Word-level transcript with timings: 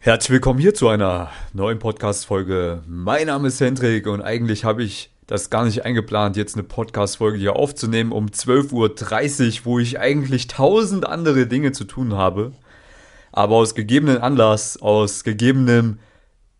Herzlich 0.00 0.30
willkommen 0.30 0.60
hier 0.60 0.74
zu 0.74 0.86
einer 0.86 1.32
neuen 1.52 1.80
Podcast-Folge. 1.80 2.84
Mein 2.86 3.26
Name 3.26 3.48
ist 3.48 3.60
Hendrik 3.60 4.06
und 4.06 4.22
eigentlich 4.22 4.64
habe 4.64 4.84
ich 4.84 5.10
das 5.26 5.50
gar 5.50 5.64
nicht 5.64 5.84
eingeplant, 5.84 6.36
jetzt 6.36 6.54
eine 6.54 6.62
Podcast-Folge 6.62 7.36
hier 7.36 7.56
aufzunehmen 7.56 8.12
um 8.12 8.26
12.30 8.26 9.58
Uhr, 9.58 9.64
wo 9.64 9.78
ich 9.80 9.98
eigentlich 9.98 10.46
tausend 10.46 11.04
andere 11.04 11.48
Dinge 11.48 11.72
zu 11.72 11.82
tun 11.82 12.14
habe. 12.14 12.52
Aber 13.32 13.56
aus 13.56 13.74
gegebenen 13.74 14.18
Anlass, 14.18 14.80
aus 14.80 15.24
gegebenem 15.24 15.98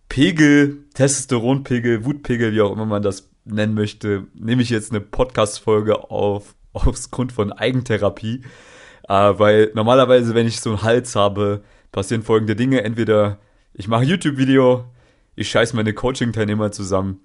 Pegel, 0.09 0.84
Testosteronpegel, 0.95 2.05
Wutpegel, 2.05 2.52
wie 2.52 2.61
auch 2.61 2.73
immer 2.73 2.86
man 2.86 3.02
das 3.02 3.30
nennen 3.45 3.75
möchte, 3.75 4.27
nehme 4.34 4.62
ich 4.62 4.70
jetzt 4.70 4.91
eine 4.91 5.00
Podcast-Folge 5.00 6.11
auf, 6.11 6.57
aufgrund 6.73 7.30
von 7.30 7.52
Eigentherapie. 7.52 8.43
Äh, 9.09 9.14
weil 9.39 9.70
normalerweise, 9.75 10.34
wenn 10.34 10.48
ich 10.48 10.61
so 10.61 10.70
einen 10.70 10.82
Hals 10.82 11.14
habe, 11.14 11.62
passieren 11.93 12.23
folgende 12.23 12.57
Dinge. 12.57 12.82
Entweder 12.82 13.39
ich 13.75 13.89
mache 13.89 14.04
YouTube-Video, 14.04 14.85
ich 15.36 15.50
scheiß 15.50 15.72
meine 15.72 15.93
Coaching-Teilnehmer 15.93 16.72
zusammen, 16.72 17.21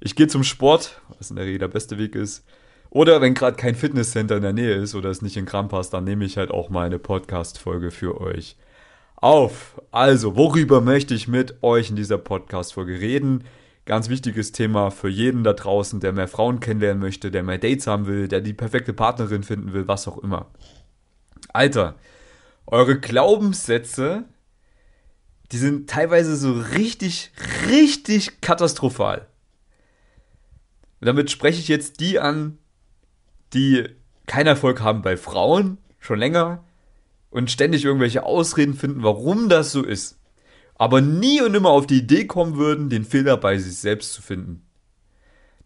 ich 0.00 0.14
gehe 0.14 0.28
zum 0.28 0.44
Sport, 0.44 1.00
was 1.18 1.30
in 1.30 1.36
der 1.36 1.44
Regel 1.44 1.58
der 1.58 1.68
beste 1.68 1.98
Weg 1.98 2.14
ist. 2.14 2.44
Oder 2.90 3.20
wenn 3.20 3.34
gerade 3.34 3.56
kein 3.56 3.74
Fitnesscenter 3.74 4.36
in 4.36 4.42
der 4.42 4.52
Nähe 4.52 4.74
ist 4.74 4.94
oder 4.94 5.10
es 5.10 5.22
nicht 5.22 5.36
in 5.36 5.44
Kram 5.44 5.68
passt, 5.68 5.92
dann 5.92 6.04
nehme 6.04 6.24
ich 6.24 6.38
halt 6.38 6.50
auch 6.50 6.70
mal 6.70 6.86
eine 6.86 6.98
Podcast-Folge 6.98 7.90
für 7.90 8.20
euch 8.20 8.56
auf. 9.16 9.80
Also, 9.90 10.36
worüber 10.36 10.80
möchte 10.80 11.14
ich 11.14 11.28
mit 11.28 11.62
euch 11.62 11.90
in 11.90 11.96
dieser 11.96 12.18
Podcast-Folge 12.18 13.00
reden? 13.00 13.44
Ganz 13.84 14.08
wichtiges 14.08 14.52
Thema 14.52 14.90
für 14.90 15.08
jeden 15.08 15.44
da 15.44 15.52
draußen, 15.52 16.00
der 16.00 16.12
mehr 16.12 16.28
Frauen 16.28 16.60
kennenlernen 16.60 17.00
möchte, 17.00 17.30
der 17.30 17.42
mehr 17.42 17.58
Dates 17.58 17.86
haben 17.86 18.06
will, 18.06 18.28
der 18.28 18.40
die 18.40 18.52
perfekte 18.52 18.92
Partnerin 18.92 19.42
finden 19.42 19.72
will, 19.72 19.88
was 19.88 20.06
auch 20.08 20.18
immer. 20.18 20.46
Alter, 21.52 21.96
eure 22.70 22.98
Glaubenssätze, 22.98 24.24
die 25.52 25.58
sind 25.58 25.88
teilweise 25.88 26.36
so 26.36 26.52
richtig, 26.52 27.32
richtig 27.68 28.40
katastrophal. 28.40 29.26
Damit 31.00 31.30
spreche 31.30 31.60
ich 31.60 31.68
jetzt 31.68 32.00
die 32.00 32.18
an, 32.18 32.58
die 33.54 33.88
keinen 34.26 34.48
Erfolg 34.48 34.82
haben 34.82 35.00
bei 35.00 35.16
Frauen, 35.16 35.78
schon 35.98 36.18
länger, 36.18 36.64
und 37.30 37.50
ständig 37.50 37.84
irgendwelche 37.84 38.24
Ausreden 38.24 38.74
finden, 38.74 39.02
warum 39.02 39.48
das 39.48 39.72
so 39.72 39.82
ist. 39.82 40.18
Aber 40.74 41.00
nie 41.00 41.40
und 41.40 41.54
immer 41.54 41.70
auf 41.70 41.86
die 41.86 41.98
Idee 41.98 42.26
kommen 42.26 42.56
würden, 42.56 42.90
den 42.90 43.04
Fehler 43.04 43.36
bei 43.36 43.58
sich 43.58 43.78
selbst 43.78 44.12
zu 44.12 44.22
finden. 44.22 44.67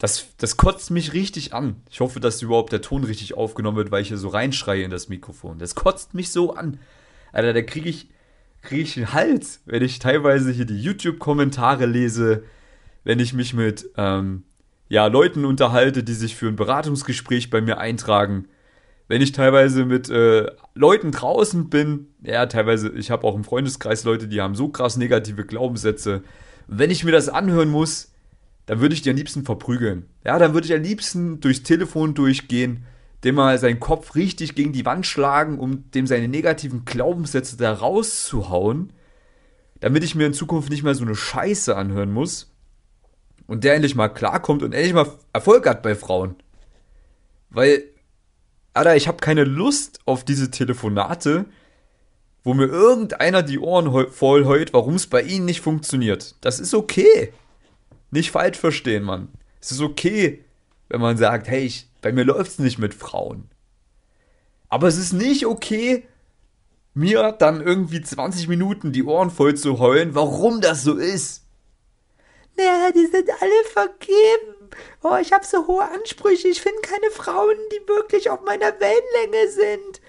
Das, 0.03 0.34
das 0.36 0.56
kotzt 0.56 0.91
mich 0.91 1.12
richtig 1.12 1.55
an. 1.55 1.77
Ich 1.89 2.00
hoffe, 2.00 2.19
dass 2.19 2.42
überhaupt 2.42 2.72
der 2.72 2.81
Ton 2.81 3.05
richtig 3.05 3.34
aufgenommen 3.34 3.77
wird, 3.77 3.92
weil 3.92 4.03
ich 4.03 4.09
hier 4.09 4.19
so 4.19 4.27
reinschreie 4.27 4.83
in 4.83 4.91
das 4.91 5.09
Mikrofon. 5.09 5.61
Das 5.61 5.77
kotzt 5.77 6.12
mich 6.12 6.33
so 6.33 6.55
an. 6.55 6.81
Alter, 7.31 7.53
da 7.53 7.62
kriege 7.62 7.89
ich, 7.89 8.09
krieg 8.62 8.81
ich 8.81 8.97
einen 8.97 9.12
Hals, 9.12 9.62
wenn 9.64 9.81
ich 9.81 10.00
teilweise 10.00 10.50
hier 10.50 10.64
die 10.64 10.83
YouTube-Kommentare 10.83 11.86
lese, 11.86 12.42
wenn 13.05 13.20
ich 13.20 13.33
mich 13.33 13.55
mit 13.55 13.91
ähm, 13.97 14.42
ja, 14.89 15.06
Leuten 15.06 15.44
unterhalte, 15.44 16.03
die 16.03 16.14
sich 16.14 16.34
für 16.34 16.48
ein 16.48 16.56
Beratungsgespräch 16.56 17.50
bei 17.50 17.61
mir 17.61 17.78
eintragen. 17.78 18.48
Wenn 19.06 19.22
ich 19.22 19.31
teilweise 19.31 19.84
mit 19.84 20.11
äh, 20.11 20.50
Leuten 20.75 21.12
draußen 21.12 21.70
bin, 21.70 22.09
ja, 22.25 22.47
teilweise, 22.47 22.89
ich 22.89 23.12
habe 23.12 23.25
auch 23.25 23.37
im 23.37 23.44
Freundeskreis 23.44 24.03
Leute, 24.03 24.27
die 24.27 24.41
haben 24.41 24.56
so 24.56 24.69
krass 24.69 24.97
negative 24.97 25.47
Glaubenssätze. 25.47 26.25
Wenn 26.66 26.91
ich 26.91 27.05
mir 27.05 27.12
das 27.12 27.28
anhören 27.28 27.69
muss, 27.69 28.12
dann 28.73 28.81
würde 28.81 28.95
ich 28.95 29.03
die 29.03 29.11
am 29.11 29.17
liebsten 29.17 29.45
verprügeln. 29.45 30.06
Ja, 30.25 30.39
dann 30.39 30.55
würde 30.55 30.67
ich 30.67 30.73
am 30.73 30.81
liebsten 30.81 31.41
durchs 31.41 31.62
Telefon 31.62 32.15
durchgehen, 32.15 32.87
dem 33.23 33.34
mal 33.34 33.59
seinen 33.59 33.81
Kopf 33.81 34.15
richtig 34.15 34.55
gegen 34.55 34.73
die 34.73 34.87
Wand 34.87 35.06
schlagen, 35.06 35.59
um 35.59 35.91
dem 35.91 36.06
seine 36.06 36.27
negativen 36.27 36.87
Glaubenssätze 36.87 37.59
da 37.59 37.70
rauszuhauen, 37.75 38.95
damit 39.81 40.05
ich 40.05 40.15
mir 40.15 40.25
in 40.25 40.33
Zukunft 40.33 40.70
nicht 40.70 40.84
mehr 40.84 40.95
so 40.95 41.05
eine 41.05 41.15
Scheiße 41.15 41.77
anhören 41.77 42.11
muss 42.11 42.50
und 43.47 43.62
der 43.62 43.75
endlich 43.75 43.95
mal 43.95 44.09
klarkommt 44.09 44.62
und 44.62 44.73
endlich 44.73 44.95
mal 44.95 45.12
Erfolg 45.34 45.69
hat 45.69 45.83
bei 45.83 45.95
Frauen. 45.95 46.37
Weil, 47.50 47.84
Alter, 48.72 48.97
ich 48.97 49.06
habe 49.06 49.19
keine 49.19 49.44
Lust 49.44 50.00
auf 50.06 50.25
diese 50.25 50.50
Telefonate, 50.50 51.44
wo 52.43 52.54
mir 52.54 52.69
irgendeiner 52.69 53.43
die 53.43 53.59
Ohren 53.59 54.09
voll 54.09 54.47
heult, 54.47 54.72
warum 54.72 54.94
es 54.94 55.09
bei 55.09 55.21
ihnen 55.21 55.44
nicht 55.44 55.60
funktioniert. 55.60 56.37
Das 56.41 56.59
ist 56.59 56.72
okay. 56.72 57.34
Nicht 58.12 58.31
falsch 58.31 58.59
verstehen, 58.59 59.03
Mann. 59.03 59.28
Es 59.61 59.73
ist 59.73 59.81
okay, 59.81 60.45
wenn 60.89 61.00
man 61.00 61.17
sagt, 61.17 61.49
hey, 61.49 61.65
ich, 61.65 61.89
bei 62.03 62.12
mir 62.12 62.25
läuft 62.25 62.53
es 62.53 62.59
nicht 62.59 62.78
mit 62.78 62.93
Frauen. 62.93 63.49
Aber 64.69 64.87
es 64.87 64.99
ist 64.99 65.15
nicht 65.15 65.47
okay, 65.47 66.06
mir 66.93 67.33
dann 67.33 67.62
irgendwie 67.62 68.03
20 68.03 68.49
Minuten 68.49 68.93
die 68.93 69.03
Ohren 69.03 69.31
voll 69.31 69.55
zu 69.55 69.78
heulen, 69.78 70.15
warum 70.15 70.61
das 70.61 70.83
so 70.84 70.97
ist. 70.97 71.45
Naja, 72.56 72.91
die 72.93 73.06
sind 73.06 73.31
alle 73.41 73.65
vergeben. 73.72 74.69
Oh, 75.03 75.17
ich 75.17 75.33
habe 75.33 75.47
so 75.47 75.67
hohe 75.67 75.89
Ansprüche. 75.89 76.49
Ich 76.49 76.61
finde 76.61 76.83
keine 76.83 77.11
Frauen, 77.11 77.56
die 77.72 77.89
wirklich 77.89 78.28
auf 78.28 78.43
meiner 78.43 78.78
Wellenlänge 78.78 79.51
sind. 79.51 80.03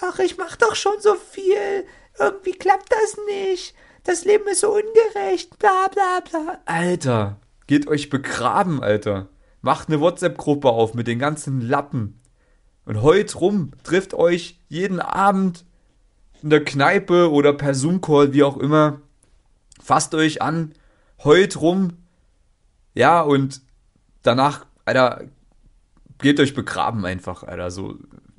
Ach, 0.00 0.18
ich 0.18 0.38
mach 0.38 0.56
doch 0.56 0.74
schon 0.74 1.00
so 1.00 1.14
viel. 1.14 1.86
Irgendwie 2.18 2.52
klappt 2.52 2.92
das 2.92 3.16
nicht. 3.26 3.76
Das 4.02 4.24
Leben 4.24 4.48
ist 4.48 4.60
so 4.60 4.74
ungerecht. 4.74 5.56
Bla 5.60 5.86
bla 5.86 6.20
bla. 6.20 6.60
Alter, 6.64 7.38
Geht 7.66 7.88
euch 7.88 8.10
begraben, 8.10 8.82
Alter. 8.82 9.28
Macht 9.62 9.88
eine 9.88 10.00
WhatsApp-Gruppe 10.00 10.68
auf 10.68 10.94
mit 10.94 11.06
den 11.06 11.18
ganzen 11.18 11.60
Lappen. 11.60 12.20
Und 12.84 13.02
heut 13.02 13.40
rum, 13.40 13.72
trifft 13.82 14.12
euch 14.12 14.60
jeden 14.68 15.00
Abend 15.00 15.64
in 16.42 16.50
der 16.50 16.62
Kneipe 16.62 17.30
oder 17.30 17.54
per 17.54 17.74
Zoom-Call, 17.74 18.34
wie 18.34 18.42
auch 18.42 18.58
immer. 18.58 19.00
Fasst 19.82 20.14
euch 20.14 20.42
an, 20.42 20.74
heut 21.24 21.60
rum. 21.60 21.94
Ja, 22.92 23.22
und 23.22 23.62
danach, 24.22 24.66
Alter, 24.84 25.22
geht 26.18 26.38
euch 26.40 26.54
begraben 26.54 27.06
einfach, 27.06 27.42
Alter. 27.42 27.70
So, 27.70 27.96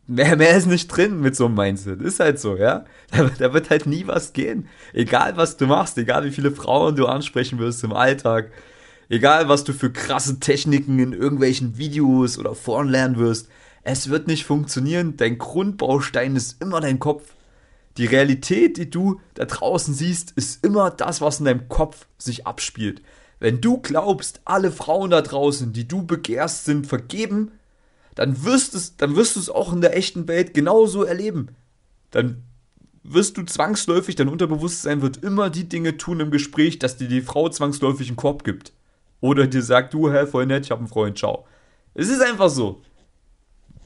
mehr, 0.07 0.35
mehr 0.35 0.55
ist 0.55 0.67
nicht 0.67 0.87
drin 0.87 1.19
mit 1.19 1.35
so 1.35 1.45
einem 1.45 1.55
Mindset. 1.55 2.01
Ist 2.01 2.19
halt 2.19 2.39
so, 2.39 2.55
ja. 2.55 2.85
Da, 3.11 3.29
da, 3.37 3.53
wird 3.53 3.69
halt 3.69 3.85
nie 3.87 4.07
was 4.07 4.33
gehen. 4.33 4.67
Egal 4.93 5.37
was 5.37 5.57
du 5.57 5.65
machst, 5.67 5.97
egal 5.97 6.25
wie 6.25 6.31
viele 6.31 6.51
Frauen 6.51 6.95
du 6.95 7.07
ansprechen 7.07 7.59
wirst 7.59 7.83
im 7.83 7.93
Alltag, 7.93 8.51
Egal, 9.09 9.49
was 9.49 9.63
du 9.63 9.73
für 9.73 9.91
krasse 9.91 10.39
Techniken 10.39 10.97
in 10.99 11.13
irgendwelchen 11.13 11.77
Videos 11.77 12.37
oder 12.37 12.55
Foren 12.55 12.89
lernen 12.89 13.17
wirst, 13.17 13.49
es 13.83 14.09
wird 14.09 14.27
nicht 14.27 14.45
funktionieren. 14.45 15.15
Dein 15.15 15.37
Grundbaustein 15.37 16.35
ist 16.35 16.61
immer 16.61 16.81
dein 16.81 16.99
Kopf. 16.99 17.35
Die 17.97 18.07
Realität, 18.07 18.77
die 18.77 18.89
du 18.89 19.21
da 19.35 19.45
draußen 19.45 19.93
siehst, 19.93 20.31
ist 20.31 20.65
immer 20.65 20.89
das, 20.89 21.21
was 21.21 21.39
in 21.39 21.45
deinem 21.45 21.69
Kopf 21.69 22.07
sich 22.17 22.47
abspielt. 22.47 23.01
Wenn 23.39 23.61
du 23.61 23.77
glaubst, 23.77 24.41
alle 24.43 24.71
Frauen 24.71 25.11
da 25.11 25.21
draußen, 25.21 25.71
die 25.71 25.87
du 25.87 26.03
begehrst, 26.03 26.65
sind 26.65 26.87
vergeben, 26.87 27.51
dann 28.15 28.43
wirst, 28.43 28.73
es, 28.73 28.97
dann 28.97 29.15
wirst 29.15 29.35
du 29.35 29.39
es 29.39 29.49
auch 29.49 29.71
in 29.71 29.81
der 29.81 29.95
echten 29.95 30.27
Welt 30.27 30.53
genauso 30.53 31.03
erleben. 31.03 31.49
Dann 32.11 32.43
wirst 33.03 33.37
du 33.37 33.43
zwangsläufig, 33.43 34.15
dein 34.15 34.29
Unterbewusstsein 34.29 35.01
wird 35.01 35.17
immer 35.17 35.49
die 35.49 35.69
Dinge 35.69 35.97
tun 35.97 36.21
im 36.21 36.31
Gespräch, 36.31 36.79
dass 36.79 36.97
dir 36.97 37.07
die 37.07 37.21
Frau 37.21 37.49
zwangsläufig 37.49 38.07
einen 38.07 38.17
Korb 38.17 38.43
gibt. 38.43 38.73
Oder 39.21 39.47
dir 39.47 39.61
sagt, 39.61 39.93
du, 39.93 40.11
hä, 40.11 40.25
voll 40.25 40.45
nett, 40.45 40.65
ich 40.65 40.71
hab 40.71 40.79
einen 40.79 40.87
Freund, 40.87 41.17
ciao. 41.17 41.45
Es 41.93 42.09
ist 42.09 42.21
einfach 42.21 42.49
so. 42.49 42.81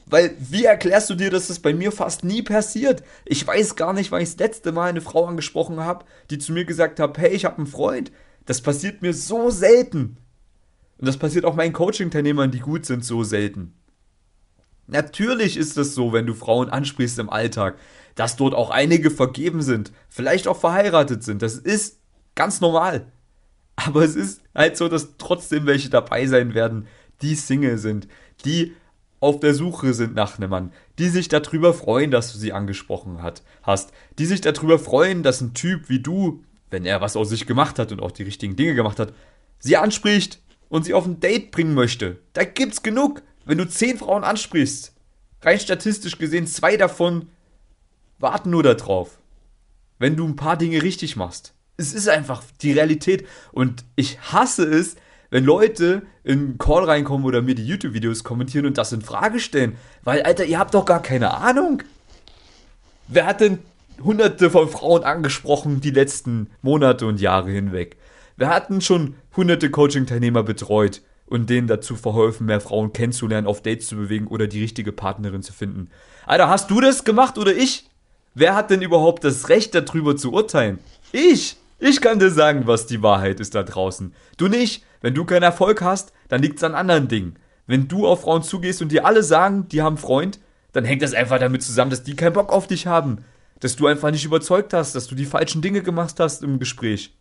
Weil, 0.06 0.34
wie 0.38 0.64
erklärst 0.64 1.08
du 1.08 1.14
dir, 1.14 1.30
dass 1.30 1.46
das 1.46 1.60
bei 1.60 1.72
mir 1.72 1.92
fast 1.92 2.24
nie 2.24 2.42
passiert? 2.42 3.04
Ich 3.24 3.46
weiß 3.46 3.76
gar 3.76 3.92
nicht, 3.92 4.10
wann 4.10 4.22
ich 4.22 4.30
das 4.30 4.38
letzte 4.38 4.72
Mal 4.72 4.90
eine 4.90 5.00
Frau 5.00 5.26
angesprochen 5.26 5.80
habe, 5.80 6.04
die 6.30 6.38
zu 6.38 6.52
mir 6.52 6.64
gesagt 6.64 6.98
hat, 6.98 7.16
hey, 7.16 7.30
ich 7.30 7.44
habe 7.44 7.58
einen 7.58 7.66
Freund. 7.68 8.10
Das 8.44 8.60
passiert 8.60 9.02
mir 9.02 9.14
so 9.14 9.50
selten. 9.50 10.16
Und 10.98 11.06
das 11.06 11.16
passiert 11.16 11.44
auch 11.44 11.54
meinen 11.54 11.72
Coaching-Teilnehmern, 11.72 12.50
die 12.50 12.58
gut 12.58 12.84
sind, 12.84 13.04
so 13.04 13.22
selten. 13.22 13.74
Natürlich 14.88 15.56
ist 15.56 15.78
es 15.78 15.94
so, 15.94 16.12
wenn 16.12 16.26
du 16.26 16.34
Frauen 16.34 16.68
ansprichst 16.68 17.20
im 17.20 17.30
Alltag, 17.30 17.78
dass 18.16 18.34
dort 18.34 18.54
auch 18.54 18.70
einige 18.70 19.12
vergeben 19.12 19.62
sind, 19.62 19.92
vielleicht 20.08 20.48
auch 20.48 20.58
verheiratet 20.58 21.22
sind. 21.22 21.42
Das 21.42 21.54
ist 21.54 22.00
ganz 22.34 22.60
normal. 22.60 23.06
Aber 23.86 24.04
es 24.04 24.16
ist 24.16 24.42
halt 24.54 24.76
so, 24.76 24.88
dass 24.88 25.16
trotzdem 25.18 25.66
welche 25.66 25.90
dabei 25.90 26.26
sein 26.26 26.54
werden, 26.54 26.86
die 27.22 27.34
Single 27.34 27.78
sind, 27.78 28.08
die 28.44 28.74
auf 29.20 29.40
der 29.40 29.54
Suche 29.54 29.92
sind 29.92 30.14
nach 30.14 30.38
einem 30.38 30.50
Mann, 30.50 30.72
die 30.98 31.08
sich 31.08 31.28
darüber 31.28 31.74
freuen, 31.74 32.10
dass 32.10 32.32
du 32.32 32.38
sie 32.38 32.52
angesprochen 32.52 33.22
hat, 33.22 33.42
hast, 33.62 33.92
die 34.18 34.24
sich 34.24 34.40
darüber 34.40 34.78
freuen, 34.78 35.22
dass 35.22 35.40
ein 35.40 35.52
Typ 35.52 35.88
wie 35.88 36.00
du, 36.00 36.42
wenn 36.70 36.86
er 36.86 37.00
was 37.00 37.16
aus 37.16 37.28
sich 37.28 37.46
gemacht 37.46 37.78
hat 37.78 37.92
und 37.92 38.00
auch 38.00 38.12
die 38.12 38.22
richtigen 38.22 38.56
Dinge 38.56 38.74
gemacht 38.74 38.98
hat, 38.98 39.12
sie 39.58 39.76
anspricht 39.76 40.40
und 40.68 40.84
sie 40.84 40.94
auf 40.94 41.04
ein 41.04 41.20
Date 41.20 41.50
bringen 41.50 41.74
möchte. 41.74 42.18
Da 42.32 42.44
gibt's 42.44 42.82
genug. 42.82 43.22
Wenn 43.44 43.58
du 43.58 43.68
zehn 43.68 43.98
Frauen 43.98 44.24
ansprichst, 44.24 44.94
rein 45.42 45.58
statistisch 45.58 46.18
gesehen, 46.18 46.46
zwei 46.46 46.76
davon 46.76 47.28
warten 48.18 48.50
nur 48.50 48.62
darauf. 48.62 49.18
Wenn 49.98 50.16
du 50.16 50.26
ein 50.26 50.36
paar 50.36 50.56
Dinge 50.56 50.82
richtig 50.82 51.16
machst. 51.16 51.54
Es 51.80 51.94
ist 51.94 52.08
einfach 52.08 52.42
die 52.62 52.72
Realität. 52.72 53.26
Und 53.52 53.84
ich 53.96 54.18
hasse 54.32 54.64
es, 54.64 54.96
wenn 55.30 55.44
Leute 55.44 56.02
in 56.24 56.38
einen 56.38 56.58
Call 56.58 56.84
reinkommen 56.84 57.24
oder 57.26 57.40
mir 57.40 57.54
die 57.54 57.66
YouTube-Videos 57.66 58.24
kommentieren 58.24 58.66
und 58.66 58.78
das 58.78 58.92
in 58.92 59.00
Frage 59.00 59.40
stellen. 59.40 59.76
Weil, 60.02 60.22
Alter, 60.22 60.44
ihr 60.44 60.58
habt 60.58 60.74
doch 60.74 60.84
gar 60.84 61.02
keine 61.02 61.34
Ahnung. 61.34 61.82
Wer 63.08 63.26
hat 63.26 63.40
denn 63.40 63.60
hunderte 64.02 64.50
von 64.50 64.68
Frauen 64.68 65.04
angesprochen 65.04 65.80
die 65.80 65.90
letzten 65.90 66.50
Monate 66.62 67.06
und 67.06 67.20
Jahre 67.20 67.50
hinweg. 67.50 67.96
Wir 68.36 68.48
hatten 68.48 68.80
schon 68.80 69.14
hunderte 69.36 69.70
Coaching-Teilnehmer 69.70 70.42
betreut 70.42 71.02
und 71.26 71.50
denen 71.50 71.66
dazu 71.66 71.96
verholfen, 71.96 72.46
mehr 72.46 72.60
Frauen 72.60 72.92
kennenzulernen, 72.92 73.46
auf 73.46 73.62
Dates 73.62 73.88
zu 73.88 73.96
bewegen 73.96 74.26
oder 74.26 74.46
die 74.46 74.62
richtige 74.62 74.92
Partnerin 74.92 75.42
zu 75.42 75.52
finden. 75.52 75.90
Alter, 76.26 76.48
hast 76.48 76.70
du 76.70 76.80
das 76.80 77.04
gemacht 77.04 77.38
oder 77.38 77.54
ich? 77.54 77.88
Wer 78.34 78.54
hat 78.54 78.70
denn 78.70 78.82
überhaupt 78.82 79.24
das 79.24 79.48
Recht 79.48 79.74
darüber 79.74 80.16
zu 80.16 80.32
urteilen? 80.32 80.78
Ich! 81.12 81.59
Ich 81.82 82.02
kann 82.02 82.18
dir 82.18 82.30
sagen, 82.30 82.66
was 82.66 82.86
die 82.86 83.02
Wahrheit 83.02 83.40
ist 83.40 83.54
da 83.54 83.62
draußen. 83.62 84.14
Du 84.36 84.48
nicht. 84.48 84.84
Wenn 85.00 85.14
du 85.14 85.24
keinen 85.24 85.44
Erfolg 85.44 85.80
hast, 85.80 86.12
dann 86.28 86.42
liegt's 86.42 86.62
an 86.62 86.74
anderen 86.74 87.08
Dingen. 87.08 87.38
Wenn 87.66 87.88
du 87.88 88.06
auf 88.06 88.22
Frauen 88.22 88.42
zugehst 88.42 88.82
und 88.82 88.92
dir 88.92 89.06
alle 89.06 89.22
sagen, 89.22 89.66
die 89.68 89.80
haben 89.80 89.96
Freund, 89.96 90.40
dann 90.72 90.84
hängt 90.84 91.00
das 91.00 91.14
einfach 91.14 91.38
damit 91.38 91.62
zusammen, 91.62 91.90
dass 91.90 92.02
die 92.02 92.16
keinen 92.16 92.34
Bock 92.34 92.52
auf 92.52 92.66
dich 92.66 92.86
haben. 92.86 93.24
Dass 93.60 93.76
du 93.76 93.86
einfach 93.86 94.10
nicht 94.10 94.26
überzeugt 94.26 94.74
hast, 94.74 94.94
dass 94.94 95.06
du 95.06 95.14
die 95.14 95.24
falschen 95.24 95.62
Dinge 95.62 95.82
gemacht 95.82 96.20
hast 96.20 96.42
im 96.42 96.58
Gespräch. 96.58 97.16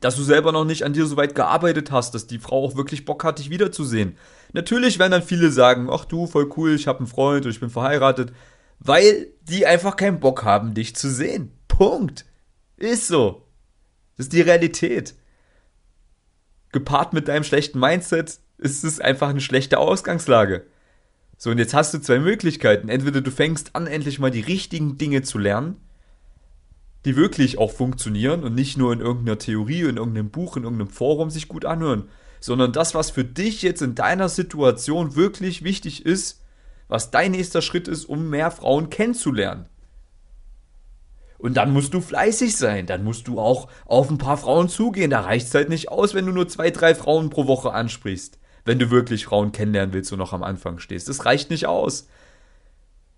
Dass 0.00 0.16
du 0.16 0.24
selber 0.24 0.50
noch 0.50 0.64
nicht 0.64 0.82
an 0.82 0.92
dir 0.92 1.06
so 1.06 1.16
weit 1.16 1.36
gearbeitet 1.36 1.92
hast, 1.92 2.12
dass 2.14 2.26
die 2.26 2.40
Frau 2.40 2.64
auch 2.64 2.74
wirklich 2.74 3.04
Bock 3.04 3.22
hat, 3.22 3.38
dich 3.38 3.50
wiederzusehen. 3.50 4.16
Natürlich 4.52 4.98
werden 4.98 5.12
dann 5.12 5.22
viele 5.22 5.52
sagen, 5.52 5.88
ach 5.90 6.04
du, 6.04 6.26
voll 6.26 6.50
cool, 6.56 6.74
ich 6.74 6.88
habe 6.88 6.98
einen 6.98 7.06
Freund 7.06 7.44
und 7.44 7.52
ich 7.52 7.60
bin 7.60 7.70
verheiratet, 7.70 8.32
weil 8.80 9.28
die 9.42 9.64
einfach 9.64 9.94
keinen 9.94 10.18
Bock 10.18 10.42
haben, 10.42 10.74
dich 10.74 10.96
zu 10.96 11.08
sehen. 11.08 11.52
Punkt. 11.68 12.24
Ist 12.76 13.06
so. 13.06 13.43
Das 14.16 14.26
ist 14.26 14.32
die 14.32 14.40
Realität. 14.40 15.14
Gepaart 16.72 17.12
mit 17.12 17.28
deinem 17.28 17.44
schlechten 17.44 17.78
Mindset 17.78 18.38
ist 18.58 18.84
es 18.84 19.00
einfach 19.00 19.28
eine 19.28 19.40
schlechte 19.40 19.78
Ausgangslage. 19.78 20.66
So, 21.36 21.50
und 21.50 21.58
jetzt 21.58 21.74
hast 21.74 21.92
du 21.94 21.98
zwei 21.98 22.18
Möglichkeiten. 22.18 22.88
Entweder 22.88 23.20
du 23.20 23.30
fängst 23.30 23.74
an, 23.74 23.86
endlich 23.86 24.18
mal 24.18 24.30
die 24.30 24.40
richtigen 24.40 24.98
Dinge 24.98 25.22
zu 25.22 25.38
lernen, 25.38 25.76
die 27.04 27.16
wirklich 27.16 27.58
auch 27.58 27.72
funktionieren 27.72 28.44
und 28.44 28.54
nicht 28.54 28.78
nur 28.78 28.92
in 28.92 29.00
irgendeiner 29.00 29.38
Theorie, 29.38 29.82
in 29.82 29.96
irgendeinem 29.96 30.30
Buch, 30.30 30.56
in 30.56 30.64
irgendeinem 30.64 30.90
Forum 30.90 31.30
sich 31.30 31.48
gut 31.48 31.64
anhören, 31.64 32.08
sondern 32.40 32.72
das, 32.72 32.94
was 32.94 33.10
für 33.10 33.24
dich 33.24 33.62
jetzt 33.62 33.82
in 33.82 33.94
deiner 33.94 34.28
Situation 34.28 35.16
wirklich 35.16 35.64
wichtig 35.64 36.06
ist, 36.06 36.42
was 36.88 37.10
dein 37.10 37.32
nächster 37.32 37.62
Schritt 37.62 37.88
ist, 37.88 38.04
um 38.04 38.30
mehr 38.30 38.50
Frauen 38.50 38.90
kennenzulernen. 38.90 39.66
Und 41.44 41.54
dann 41.54 41.72
musst 41.72 41.92
du 41.92 42.00
fleißig 42.00 42.56
sein, 42.56 42.86
dann 42.86 43.04
musst 43.04 43.28
du 43.28 43.38
auch 43.38 43.68
auf 43.84 44.08
ein 44.08 44.16
paar 44.16 44.38
Frauen 44.38 44.68
zugehen. 44.68 45.10
Da 45.10 45.20
reicht 45.20 45.48
es 45.48 45.54
halt 45.54 45.68
nicht 45.68 45.90
aus, 45.90 46.14
wenn 46.14 46.24
du 46.24 46.32
nur 46.32 46.48
zwei, 46.48 46.70
drei 46.70 46.94
Frauen 46.94 47.28
pro 47.28 47.46
Woche 47.46 47.72
ansprichst 47.72 48.38
wenn 48.64 48.78
du 48.78 48.90
wirklich 48.90 49.26
Frauen 49.26 49.52
kennenlernen 49.52 49.92
willst 49.92 50.12
und 50.12 50.18
noch 50.18 50.32
am 50.32 50.42
Anfang 50.42 50.78
stehst. 50.78 51.08
Das 51.08 51.24
reicht 51.24 51.50
nicht 51.50 51.66
aus. 51.66 52.08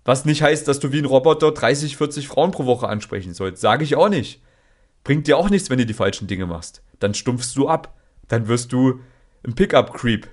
Was 0.05 0.25
nicht 0.25 0.43
heißt, 0.43 0.69
dass 0.69 0.79
du 0.79 0.93
wie 0.93 0.99
ein 0.99 1.05
Roboter 1.05 1.53
30, 1.53 1.97
40 1.97 2.29
Frauen 2.29 2.51
pro 2.51 2.67
Woche 2.67 2.89
ansprechen 2.89 3.35
sollst. 3.35 3.61
Sage 3.61 3.85
ich 3.85 3.97
auch 3.97 4.09
nicht. 4.09 4.43
Bringt 5.05 5.27
dir 5.27 5.37
auch 5.37 5.51
nichts, 5.51 5.71
wenn 5.71 5.79
du 5.79 5.87
die 5.87 5.95
falschen 5.95 6.27
Dinge 6.27 6.47
machst. 6.47 6.83
Dann 6.99 7.15
stumpfst 7.15 7.55
du 7.57 7.69
ab. 7.69 7.97
Dann 8.29 8.49
wirst 8.49 8.73
du 8.73 9.01
ein 9.45 9.55
Pickup-Creep, 9.55 10.29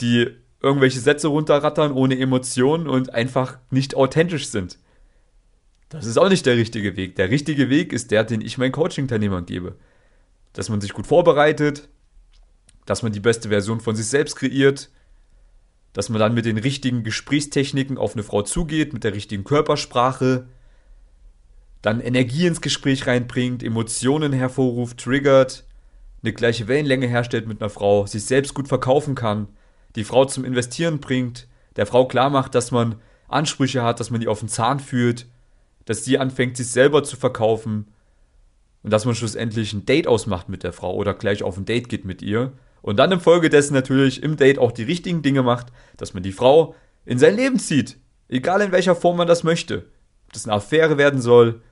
die 0.00 0.30
irgendwelche 0.62 1.00
Sätze 1.00 1.28
runterrattern 1.28 1.92
ohne 1.92 2.18
Emotionen 2.18 2.86
und 2.86 3.12
einfach 3.12 3.58
nicht 3.70 3.94
authentisch 3.94 4.48
sind. 4.48 4.78
Das 5.88 6.04
ist 6.04 6.18
auch 6.18 6.28
nicht 6.28 6.46
der 6.46 6.56
richtige 6.56 6.96
Weg. 6.96 7.16
Der 7.16 7.30
richtige 7.30 7.70
Weg 7.70 7.92
ist 7.92 8.10
der, 8.10 8.24
den 8.24 8.40
ich 8.40 8.58
meinen 8.58 8.72
Coaching-Teilnehmern 8.72 9.46
gebe. 9.46 9.76
Dass 10.52 10.68
man 10.68 10.80
sich 10.80 10.92
gut 10.92 11.06
vorbereitet, 11.06 11.88
dass 12.86 13.02
man 13.02 13.12
die 13.12 13.20
beste 13.20 13.48
Version 13.50 13.80
von 13.80 13.94
sich 13.94 14.06
selbst 14.06 14.36
kreiert, 14.36 14.90
dass 15.92 16.08
man 16.08 16.20
dann 16.20 16.34
mit 16.34 16.44
den 16.44 16.58
richtigen 16.58 17.04
Gesprächstechniken 17.04 17.98
auf 17.98 18.14
eine 18.14 18.22
Frau 18.22 18.42
zugeht, 18.42 18.92
mit 18.92 19.04
der 19.04 19.14
richtigen 19.14 19.44
Körpersprache, 19.44 20.46
dann 21.82 22.00
Energie 22.00 22.46
ins 22.46 22.60
Gespräch 22.60 23.06
reinbringt, 23.06 23.62
Emotionen 23.62 24.32
hervorruft, 24.32 24.98
triggert, 24.98 25.64
eine 26.22 26.32
gleiche 26.32 26.68
Wellenlänge 26.68 27.06
herstellt 27.06 27.46
mit 27.46 27.60
einer 27.60 27.70
Frau, 27.70 28.06
sich 28.06 28.24
selbst 28.24 28.54
gut 28.54 28.68
verkaufen 28.68 29.14
kann, 29.14 29.48
die 29.94 30.04
Frau 30.04 30.24
zum 30.24 30.44
Investieren 30.44 30.98
bringt, 30.98 31.46
der 31.76 31.86
Frau 31.86 32.06
klar 32.06 32.28
macht, 32.28 32.54
dass 32.54 32.72
man 32.72 32.96
Ansprüche 33.28 33.82
hat, 33.82 34.00
dass 34.00 34.10
man 34.10 34.20
die 34.20 34.28
auf 34.28 34.40
den 34.40 34.48
Zahn 34.48 34.80
fühlt, 34.80 35.26
dass 35.86 36.04
sie 36.04 36.18
anfängt, 36.18 36.58
sich 36.58 36.68
selber 36.68 37.02
zu 37.02 37.16
verkaufen 37.16 37.86
und 38.82 38.92
dass 38.92 39.06
man 39.06 39.14
schlussendlich 39.14 39.72
ein 39.72 39.86
Date 39.86 40.06
ausmacht 40.06 40.50
mit 40.50 40.62
der 40.62 40.74
Frau 40.74 40.94
oder 40.94 41.14
gleich 41.14 41.42
auf 41.42 41.56
ein 41.56 41.64
Date 41.64 41.88
geht 41.88 42.04
mit 42.04 42.20
ihr 42.20 42.52
und 42.82 42.98
dann 42.98 43.10
infolgedessen 43.10 43.74
natürlich 43.74 44.22
im 44.22 44.36
Date 44.36 44.58
auch 44.58 44.72
die 44.72 44.82
richtigen 44.82 45.22
Dinge 45.22 45.42
macht, 45.42 45.68
dass 45.96 46.12
man 46.12 46.22
die 46.22 46.32
Frau 46.32 46.74
in 47.04 47.18
sein 47.18 47.34
Leben 47.34 47.58
zieht. 47.58 47.96
Egal 48.28 48.60
in 48.60 48.72
welcher 48.72 48.94
Form 48.94 49.16
man 49.16 49.26
das 49.26 49.44
möchte. 49.44 49.86
Ob 50.26 50.32
das 50.32 50.46
eine 50.46 50.54
Affäre 50.54 50.98
werden 50.98 51.20
soll, 51.20 51.62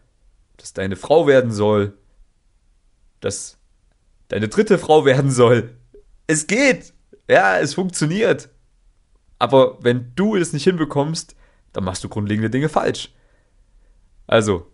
dass 0.57 0.73
deine 0.73 0.97
Frau 0.97 1.27
werden 1.27 1.53
soll, 1.53 1.95
dass 3.21 3.59
deine 4.29 4.49
dritte 4.49 4.79
Frau 4.79 5.05
werden 5.05 5.31
soll. 5.31 5.71
Es 6.27 6.47
geht. 6.47 6.95
Ja, 7.29 7.59
es 7.59 7.75
funktioniert. 7.75 8.49
Aber 9.39 9.79
wenn 9.83 10.13
du 10.15 10.37
es 10.37 10.53
nicht 10.53 10.65
hinbekommst, 10.65 11.35
dann 11.73 11.85
machst 11.85 12.05
du 12.05 12.09
grundlegende 12.09 12.51
Dinge 12.51 12.69
falsch. 12.69 13.13
Also, 14.27 14.67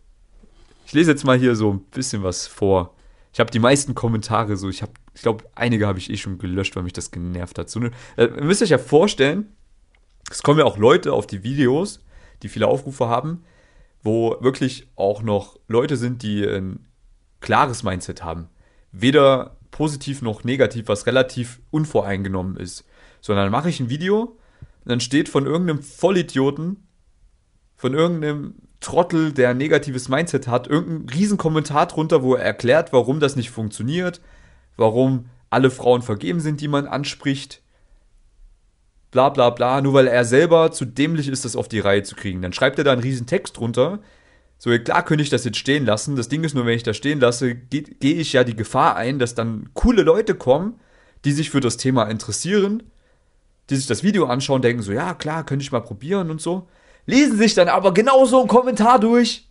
ich 0.87 0.93
lese 0.93 1.11
jetzt 1.11 1.25
mal 1.25 1.39
hier 1.39 1.57
so 1.57 1.73
ein 1.73 1.81
bisschen 1.81 2.23
was 2.23 2.47
vor. 2.47 2.95
Ich 3.33 3.41
habe 3.41 3.51
die 3.51 3.59
meisten 3.59 3.95
Kommentare 3.95 4.57
so, 4.57 4.69
ich 4.69 4.83
ich 5.15 5.23
glaube, 5.23 5.45
einige 5.55 5.87
habe 5.87 5.99
ich 5.99 6.11
eh 6.11 6.17
schon 6.17 6.39
gelöscht, 6.39 6.77
weil 6.77 6.83
mich 6.83 6.93
das 6.93 7.11
genervt 7.11 7.59
hat. 7.59 7.69
So 7.69 7.81
äh, 7.81 7.91
ihr 8.17 8.45
müsst 8.45 8.63
euch 8.63 8.71
ja 8.71 8.79
vorstellen, 8.79 9.53
es 10.31 10.43
kommen 10.43 10.61
ja 10.61 10.65
auch 10.65 10.79
Leute 10.79 11.13
auf 11.13 11.27
die 11.27 11.43
Videos, 11.43 12.05
die 12.43 12.49
viele 12.49 12.69
Aufrufe 12.69 13.09
haben, 13.09 13.45
wo 14.03 14.37
wirklich 14.41 14.89
auch 14.97 15.23
noch 15.23 15.59
Leute 15.69 15.97
sind, 15.97 16.23
die 16.23 16.45
ein 16.45 16.87
klares 17.41 17.83
Mindset 17.83 18.25
haben. 18.25 18.49
Weder 18.93 19.57
positiv 19.71 20.23
noch 20.23 20.43
negativ, 20.45 20.89
was 20.89 21.07
relativ 21.07 21.61
unvoreingenommen 21.71 22.57
ist. 22.57 22.85
Sondern 23.21 23.51
mache 23.51 23.69
ich 23.69 23.81
ein 23.81 23.91
Video 23.91 24.39
dann 24.85 25.01
steht 25.01 25.29
von 25.29 25.47
irgendeinem 25.47 25.83
Vollidioten, 25.83 26.89
von 27.77 27.95
irgendeinem 27.95 28.55
Trottel, 28.81 29.33
der 29.33 29.51
ein 29.51 29.59
negatives 29.59 30.09
Mindset 30.09 30.49
hat, 30.49 30.67
irgendein 30.67 31.09
Riesenkommentar 31.15 31.87
drunter, 31.87 32.23
wo 32.23 32.35
er 32.35 32.45
erklärt, 32.45 32.93
warum 32.93 33.21
das 33.21 33.37
nicht 33.37 33.51
funktioniert, 33.51 34.21
warum 34.77 35.27
alle 35.51 35.71
Frauen 35.71 36.03
vergeben 36.03 36.41
sind, 36.41 36.61
die 36.61 36.69
man 36.69 36.87
anspricht. 36.87 37.61
Bla 39.11 39.29
bla 39.29 39.51
bla, 39.51 39.81
nur 39.81 39.93
weil 39.93 40.07
er 40.07 40.25
selber 40.25 40.71
zu 40.73 40.85
dämlich 40.85 41.29
ist, 41.29 41.45
das 41.45 41.57
auf 41.57 41.69
die 41.69 41.81
Reihe 41.81 42.05
zu 42.05 42.15
kriegen. 42.15 42.41
Dann 42.43 42.53
schreibt 42.53 42.79
er 42.79 42.85
da 42.85 42.93
einen 42.93 43.03
riesen 43.03 43.27
Text 43.27 43.59
drunter. 43.59 43.99
So, 44.57 44.71
klar 44.79 45.05
könnte 45.05 45.23
ich 45.23 45.31
das 45.31 45.45
jetzt 45.45 45.59
stehen 45.59 45.85
lassen. 45.85 46.17
Das 46.17 46.29
Ding 46.29 46.45
ist 46.45 46.55
nur, 46.55 46.65
wenn 46.65 46.77
ich 46.77 46.83
das 46.83 46.97
stehen 46.97 47.19
lasse, 47.19 47.55
gehe 47.55 47.83
geh 47.83 48.13
ich 48.13 48.33
ja 48.33 48.45
die 48.45 48.55
Gefahr 48.55 48.95
ein, 48.97 49.19
dass 49.19 49.35
dann 49.35 49.71
coole 49.75 50.03
Leute 50.03 50.35
kommen, 50.35 50.79
die 51.25 51.33
sich 51.33 51.51
für 51.51 51.61
das 51.61 51.77
Thema 51.77 52.05
interessieren, 52.05 52.85
die 53.69 53.77
sich 53.77 53.87
das 53.87 54.03
Video 54.03 54.27
anschauen, 54.27 54.63
denken 54.63 54.83
so, 54.83 54.93
ja 54.93 55.15
klar, 55.15 55.45
könnte 55.45 55.63
ich 55.63 55.73
mal 55.73 55.81
probieren 55.81 56.31
und 56.31 56.41
so. 56.41 56.69
Lesen 57.11 57.37
sich 57.37 57.55
dann 57.55 57.69
aber 57.69 57.93
genauso 57.93 58.39
einen 58.39 58.49
Kommentar 58.49 59.01
durch 59.01 59.49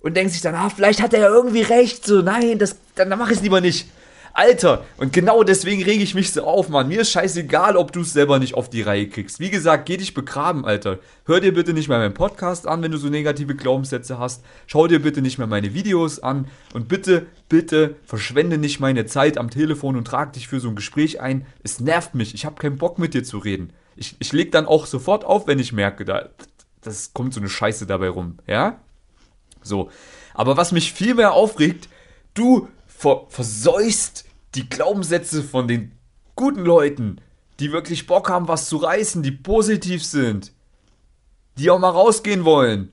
und 0.00 0.16
denken 0.16 0.32
sich 0.32 0.40
dann, 0.40 0.54
ah, 0.54 0.70
vielleicht 0.70 1.02
hat 1.02 1.12
er 1.12 1.20
ja 1.20 1.28
irgendwie 1.28 1.62
recht. 1.62 2.06
So, 2.06 2.22
nein, 2.22 2.58
das, 2.58 2.76
dann, 2.94 3.10
dann 3.10 3.18
mache 3.18 3.32
ich 3.32 3.38
es 3.38 3.42
lieber 3.42 3.60
nicht. 3.60 3.88
Alter, 4.34 4.84
und 4.98 5.14
genau 5.14 5.42
deswegen 5.42 5.82
rege 5.82 6.02
ich 6.02 6.14
mich 6.14 6.30
so 6.30 6.44
auf, 6.44 6.68
Mann. 6.68 6.88
Mir 6.88 7.00
ist 7.00 7.10
scheißegal, 7.10 7.74
ob 7.74 7.90
du 7.90 8.02
es 8.02 8.12
selber 8.12 8.38
nicht 8.38 8.54
auf 8.54 8.68
die 8.68 8.82
Reihe 8.82 9.08
kriegst. 9.08 9.40
Wie 9.40 9.48
gesagt, 9.50 9.86
geh 9.86 9.96
dich 9.96 10.12
begraben, 10.12 10.66
Alter. 10.66 10.98
Hör 11.24 11.40
dir 11.40 11.54
bitte 11.54 11.72
nicht 11.72 11.88
mehr 11.88 11.98
meinen 11.98 12.12
Podcast 12.12 12.68
an, 12.68 12.82
wenn 12.82 12.92
du 12.92 12.98
so 12.98 13.08
negative 13.08 13.56
Glaubenssätze 13.56 14.18
hast. 14.18 14.44
Schau 14.66 14.86
dir 14.86 15.00
bitte 15.00 15.22
nicht 15.22 15.38
mehr 15.38 15.46
meine 15.46 15.72
Videos 15.72 16.20
an. 16.20 16.48
Und 16.74 16.86
bitte, 16.86 17.26
bitte 17.48 17.96
verschwende 18.04 18.58
nicht 18.58 18.78
meine 18.78 19.06
Zeit 19.06 19.38
am 19.38 19.48
Telefon 19.48 19.96
und 19.96 20.06
trag 20.06 20.34
dich 20.34 20.48
für 20.48 20.60
so 20.60 20.68
ein 20.68 20.76
Gespräch 20.76 21.18
ein. 21.18 21.46
Es 21.64 21.80
nervt 21.80 22.14
mich. 22.14 22.34
Ich 22.34 22.44
habe 22.44 22.60
keinen 22.60 22.76
Bock 22.76 22.98
mit 22.98 23.14
dir 23.14 23.24
zu 23.24 23.38
reden. 23.38 23.72
Ich, 23.96 24.16
ich 24.18 24.32
leg 24.34 24.52
dann 24.52 24.66
auch 24.66 24.84
sofort 24.84 25.24
auf, 25.24 25.46
wenn 25.46 25.58
ich 25.58 25.72
merke, 25.72 26.04
da 26.04 26.28
das 26.86 27.12
kommt 27.12 27.34
so 27.34 27.40
eine 27.40 27.48
Scheiße 27.48 27.86
dabei 27.86 28.08
rum, 28.08 28.38
ja? 28.46 28.80
So. 29.62 29.90
Aber 30.34 30.56
was 30.56 30.72
mich 30.72 30.92
viel 30.92 31.14
mehr 31.14 31.32
aufregt, 31.32 31.88
du 32.34 32.68
ver 32.86 33.26
versäust 33.28 34.24
die 34.54 34.68
Glaubenssätze 34.68 35.42
von 35.42 35.66
den 35.66 35.92
guten 36.36 36.64
Leuten, 36.64 37.20
die 37.58 37.72
wirklich 37.72 38.06
Bock 38.06 38.30
haben, 38.30 38.48
was 38.48 38.68
zu 38.68 38.76
reißen, 38.76 39.22
die 39.22 39.32
positiv 39.32 40.04
sind, 40.04 40.52
die 41.58 41.70
auch 41.70 41.78
mal 41.78 41.90
rausgehen 41.90 42.44
wollen. 42.44 42.92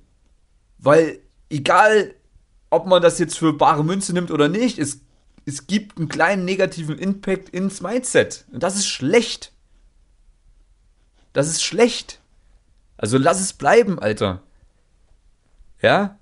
Weil 0.79 1.19
egal, 1.49 2.15
ob 2.69 2.87
man 2.87 3.01
das 3.01 3.19
jetzt 3.19 3.37
für 3.37 3.53
bare 3.53 3.83
Münze 3.83 4.13
nimmt 4.13 4.31
oder 4.31 4.47
nicht, 4.47 4.79
es, 4.79 5.01
es 5.45 5.67
gibt 5.67 5.97
einen 5.97 6.09
kleinen 6.09 6.45
negativen 6.45 6.97
Impact 6.97 7.49
ins 7.49 7.81
Mindset. 7.81 8.45
Und 8.51 8.63
das 8.63 8.75
ist 8.75 8.87
schlecht. 8.87 9.51
Das 11.33 11.47
ist 11.47 11.63
schlecht. 11.63 12.22
Also 13.03 13.17
lass 13.17 13.41
es 13.41 13.51
bleiben, 13.51 13.99
Alter. 13.99 14.43
Ja? 15.81 16.17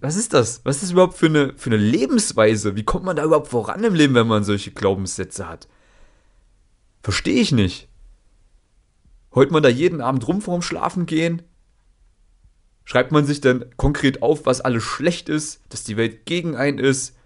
was 0.00 0.16
ist 0.16 0.34
das? 0.34 0.60
Was 0.64 0.76
ist 0.76 0.82
das 0.82 0.90
überhaupt 0.90 1.16
für 1.16 1.26
eine, 1.26 1.54
für 1.56 1.70
eine 1.70 1.78
Lebensweise? 1.78 2.76
Wie 2.76 2.82
kommt 2.82 3.06
man 3.06 3.16
da 3.16 3.24
überhaupt 3.24 3.48
voran 3.48 3.82
im 3.84 3.94
Leben, 3.94 4.14
wenn 4.14 4.26
man 4.26 4.44
solche 4.44 4.72
Glaubenssätze 4.72 5.48
hat? 5.48 5.66
Verstehe 7.02 7.40
ich 7.40 7.52
nicht. 7.52 7.88
Heult 9.34 9.50
man 9.50 9.62
da 9.62 9.70
jeden 9.70 10.02
Abend 10.02 10.28
rum 10.28 10.42
vorm 10.42 10.60
Schlafen 10.60 11.06
gehen? 11.06 11.40
Schreibt 12.84 13.12
man 13.12 13.24
sich 13.24 13.40
dann 13.40 13.64
konkret 13.78 14.20
auf, 14.20 14.44
was 14.44 14.60
alles 14.60 14.82
schlecht 14.82 15.30
ist, 15.30 15.62
dass 15.70 15.84
die 15.84 15.96
Welt 15.96 16.26
gegen 16.26 16.54
einen 16.54 16.78
ist? 16.78 17.16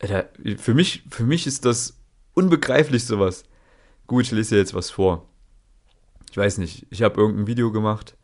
Alter, 0.00 0.28
für 0.56 0.74
mich, 0.74 1.04
für 1.08 1.22
mich 1.22 1.46
ist 1.46 1.64
das 1.64 2.00
unbegreiflich 2.32 3.04
sowas. 3.04 3.44
Gut, 4.08 4.24
ich 4.24 4.32
lese 4.32 4.56
jetzt 4.56 4.74
was 4.74 4.90
vor. 4.90 5.29
Ich 6.30 6.36
weiß 6.36 6.58
nicht, 6.58 6.86
ich 6.90 7.02
habe 7.02 7.20
irgendein 7.20 7.46
Video 7.46 7.72
gemacht. 7.72 8.16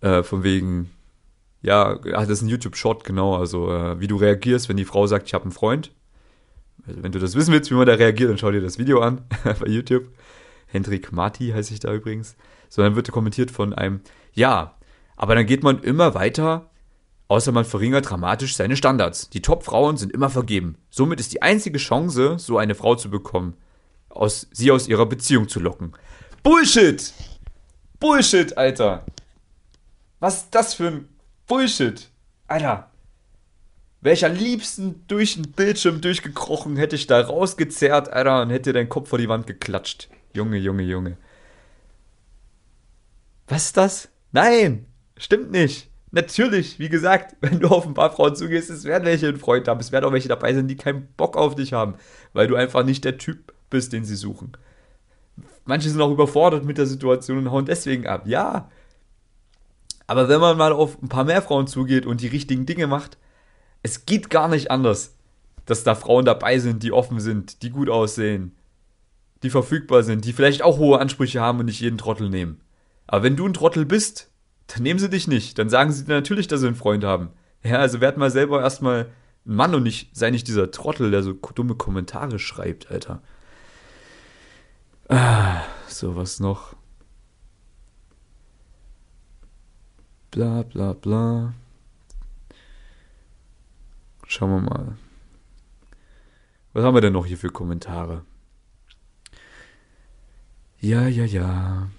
Äh, 0.00 0.22
von 0.22 0.44
wegen, 0.44 0.90
ja, 1.62 1.96
das 1.96 2.28
ist 2.28 2.42
ein 2.42 2.48
YouTube-Short, 2.48 3.04
genau. 3.04 3.36
Also, 3.36 3.70
äh, 3.72 4.00
wie 4.00 4.06
du 4.06 4.16
reagierst, 4.16 4.68
wenn 4.68 4.76
die 4.76 4.84
Frau 4.84 5.06
sagt, 5.06 5.26
ich 5.26 5.34
habe 5.34 5.44
einen 5.44 5.52
Freund. 5.52 5.92
Also, 6.86 7.02
wenn 7.02 7.12
du 7.12 7.18
das 7.18 7.34
wissen 7.34 7.52
willst, 7.52 7.70
wie 7.70 7.74
man 7.74 7.86
da 7.86 7.94
reagiert, 7.94 8.30
dann 8.30 8.38
schau 8.38 8.50
dir 8.50 8.60
das 8.60 8.78
Video 8.78 9.00
an 9.00 9.22
bei 9.44 9.66
YouTube. 9.66 10.08
Hendrik 10.66 11.12
Marti 11.12 11.50
heiße 11.50 11.74
ich 11.74 11.80
da 11.80 11.92
übrigens. 11.92 12.36
So, 12.68 12.82
dann 12.82 12.94
wird 12.94 13.10
kommentiert 13.10 13.50
von 13.50 13.74
einem, 13.74 14.00
ja, 14.32 14.76
aber 15.16 15.34
dann 15.34 15.46
geht 15.46 15.64
man 15.64 15.82
immer 15.82 16.14
weiter, 16.14 16.70
außer 17.26 17.50
man 17.50 17.64
verringert 17.64 18.08
dramatisch 18.08 18.54
seine 18.54 18.76
Standards. 18.76 19.28
Die 19.30 19.42
Top-Frauen 19.42 19.96
sind 19.96 20.12
immer 20.12 20.30
vergeben. 20.30 20.76
Somit 20.88 21.18
ist 21.18 21.32
die 21.32 21.42
einzige 21.42 21.78
Chance, 21.78 22.36
so 22.38 22.58
eine 22.58 22.76
Frau 22.76 22.94
zu 22.94 23.10
bekommen, 23.10 23.56
aus, 24.08 24.48
sie 24.52 24.70
aus 24.70 24.86
ihrer 24.86 25.06
Beziehung 25.06 25.48
zu 25.48 25.58
locken. 25.58 25.92
Bullshit! 26.42 27.12
Bullshit, 27.98 28.56
Alter! 28.56 29.04
Was 30.20 30.36
ist 30.36 30.54
das 30.54 30.72
für 30.72 30.86
ein 30.86 31.08
Bullshit? 31.46 32.08
Alter! 32.46 32.90
Welcher 34.00 34.30
liebsten 34.30 35.04
durch 35.06 35.34
den 35.34 35.52
Bildschirm 35.52 36.00
durchgekrochen 36.00 36.76
hätte 36.76 36.96
ich 36.96 37.06
da 37.06 37.20
rausgezerrt, 37.20 38.10
Alter, 38.10 38.40
und 38.40 38.50
hätte 38.50 38.72
deinen 38.72 38.88
Kopf 38.88 39.10
vor 39.10 39.18
die 39.18 39.28
Wand 39.28 39.46
geklatscht. 39.46 40.08
Junge, 40.32 40.56
Junge, 40.56 40.84
Junge. 40.84 41.18
Was 43.46 43.66
ist 43.66 43.76
das? 43.76 44.08
Nein, 44.32 44.86
stimmt 45.18 45.50
nicht. 45.50 45.90
Natürlich, 46.10 46.78
wie 46.78 46.88
gesagt, 46.88 47.36
wenn 47.42 47.60
du 47.60 47.68
auf 47.68 47.86
ein 47.86 47.92
paar 47.92 48.12
Frauen 48.12 48.34
zugehst, 48.34 48.70
es 48.70 48.84
werden 48.84 49.04
welche 49.04 49.28
einen 49.28 49.36
Freund 49.36 49.68
haben, 49.68 49.80
es 49.80 49.92
werden 49.92 50.06
auch 50.06 50.12
welche 50.12 50.28
dabei 50.28 50.54
sein, 50.54 50.68
die 50.68 50.76
keinen 50.76 51.06
Bock 51.18 51.36
auf 51.36 51.54
dich 51.54 51.74
haben, 51.74 51.96
weil 52.32 52.46
du 52.46 52.56
einfach 52.56 52.82
nicht 52.82 53.04
der 53.04 53.18
Typ 53.18 53.52
bist, 53.68 53.92
den 53.92 54.06
sie 54.06 54.16
suchen. 54.16 54.56
Manche 55.64 55.90
sind 55.90 56.00
auch 56.00 56.10
überfordert 56.10 56.64
mit 56.64 56.78
der 56.78 56.86
Situation 56.86 57.38
und 57.38 57.50
hauen 57.50 57.66
deswegen 57.66 58.06
ab. 58.06 58.26
Ja. 58.26 58.70
Aber 60.06 60.28
wenn 60.28 60.40
man 60.40 60.56
mal 60.56 60.72
auf 60.72 61.00
ein 61.02 61.08
paar 61.08 61.24
mehr 61.24 61.42
Frauen 61.42 61.66
zugeht 61.66 62.06
und 62.06 62.20
die 62.20 62.26
richtigen 62.26 62.66
Dinge 62.66 62.86
macht, 62.86 63.18
es 63.82 64.06
geht 64.06 64.30
gar 64.30 64.48
nicht 64.48 64.70
anders, 64.70 65.16
dass 65.66 65.84
da 65.84 65.94
Frauen 65.94 66.24
dabei 66.24 66.58
sind, 66.58 66.82
die 66.82 66.92
offen 66.92 67.20
sind, 67.20 67.62
die 67.62 67.70
gut 67.70 67.88
aussehen, 67.88 68.56
die 69.42 69.50
verfügbar 69.50 70.02
sind, 70.02 70.24
die 70.24 70.32
vielleicht 70.32 70.62
auch 70.62 70.78
hohe 70.78 70.98
Ansprüche 70.98 71.40
haben 71.40 71.60
und 71.60 71.66
nicht 71.66 71.80
jeden 71.80 71.98
Trottel 71.98 72.28
nehmen. 72.28 72.60
Aber 73.06 73.22
wenn 73.22 73.36
du 73.36 73.46
ein 73.46 73.54
Trottel 73.54 73.86
bist, 73.86 74.30
dann 74.66 74.82
nehmen 74.82 75.00
sie 75.00 75.08
dich 75.10 75.28
nicht. 75.28 75.58
Dann 75.58 75.68
sagen 75.68 75.92
sie 75.92 76.04
dir 76.04 76.14
natürlich, 76.14 76.46
dass 76.46 76.60
sie 76.60 76.66
einen 76.66 76.76
Freund 76.76 77.04
haben. 77.04 77.30
Ja, 77.62 77.78
also 77.78 78.00
werd 78.00 78.16
mal 78.16 78.30
selber 78.30 78.60
erstmal 78.60 79.10
ein 79.46 79.54
Mann 79.54 79.74
und 79.74 79.82
nicht, 79.82 80.16
sei 80.16 80.30
nicht 80.30 80.48
dieser 80.48 80.70
Trottel, 80.70 81.10
der 81.10 81.22
so 81.22 81.32
dumme 81.32 81.74
Kommentare 81.74 82.38
schreibt, 82.38 82.90
Alter. 82.90 83.22
Ah, 85.12 85.64
so 85.88 86.14
was 86.14 86.38
noch. 86.38 86.76
Bla 90.30 90.62
bla 90.62 90.92
bla. 90.92 91.52
Schauen 94.28 94.50
wir 94.52 94.70
mal. 94.70 94.96
Was 96.72 96.84
haben 96.84 96.94
wir 96.94 97.00
denn 97.00 97.12
noch 97.12 97.26
hier 97.26 97.36
für 97.36 97.50
Kommentare? 97.50 98.24
Ja, 100.78 101.08
ja, 101.08 101.24
ja. 101.24 101.90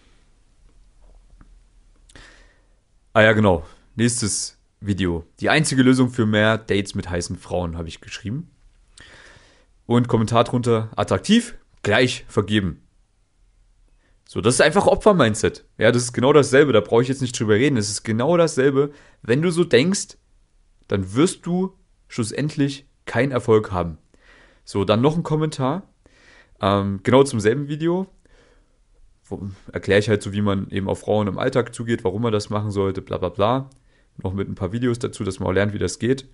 Ah 3.11 3.21
ja, 3.21 3.33
genau. 3.33 3.65
Nächstes 3.97 4.57
Video. 4.79 5.27
Die 5.41 5.49
einzige 5.49 5.83
Lösung 5.83 6.09
für 6.11 6.25
mehr 6.25 6.57
Dates 6.57 6.95
mit 6.95 7.09
heißen 7.09 7.37
Frauen 7.37 7.77
habe 7.77 7.89
ich 7.89 7.99
geschrieben. 7.99 8.49
Und 9.85 10.07
Kommentar 10.07 10.45
drunter, 10.45 10.89
attraktiv, 10.95 11.55
gleich 11.83 12.23
vergeben. 12.29 12.81
So, 14.33 14.39
das 14.39 14.53
ist 14.53 14.61
einfach 14.61 14.87
Opfer-Mindset. 14.87 15.65
Ja, 15.77 15.91
das 15.91 16.03
ist 16.03 16.13
genau 16.13 16.31
dasselbe, 16.31 16.71
da 16.71 16.79
brauche 16.79 17.01
ich 17.01 17.09
jetzt 17.09 17.21
nicht 17.21 17.37
drüber 17.37 17.55
reden. 17.55 17.75
Es 17.75 17.89
ist 17.89 18.03
genau 18.03 18.37
dasselbe. 18.37 18.91
Wenn 19.21 19.41
du 19.41 19.51
so 19.51 19.65
denkst, 19.65 20.15
dann 20.87 21.15
wirst 21.15 21.45
du 21.45 21.73
schlussendlich 22.07 22.87
keinen 23.03 23.33
Erfolg 23.33 23.73
haben. 23.73 23.97
So, 24.63 24.85
dann 24.85 25.01
noch 25.01 25.17
ein 25.17 25.23
Kommentar. 25.23 25.83
Ähm, 26.61 27.01
genau 27.03 27.23
zum 27.23 27.41
selben 27.41 27.67
Video 27.67 28.07
erkläre 29.73 29.99
ich 29.99 30.07
halt 30.07 30.23
so, 30.23 30.31
wie 30.31 30.41
man 30.41 30.69
eben 30.69 30.87
auf 30.87 31.01
Frauen 31.01 31.27
im 31.27 31.37
Alltag 31.37 31.75
zugeht, 31.75 32.05
warum 32.05 32.21
man 32.21 32.31
das 32.31 32.49
machen 32.49 32.71
sollte, 32.71 33.01
bla 33.01 33.17
bla 33.17 33.27
bla. 33.27 33.69
Noch 34.23 34.31
mit 34.31 34.47
ein 34.47 34.55
paar 34.55 34.71
Videos 34.71 34.97
dazu, 34.97 35.25
dass 35.25 35.41
man 35.41 35.49
auch 35.49 35.53
lernt, 35.53 35.73
wie 35.73 35.77
das 35.77 35.99
geht. 35.99 36.29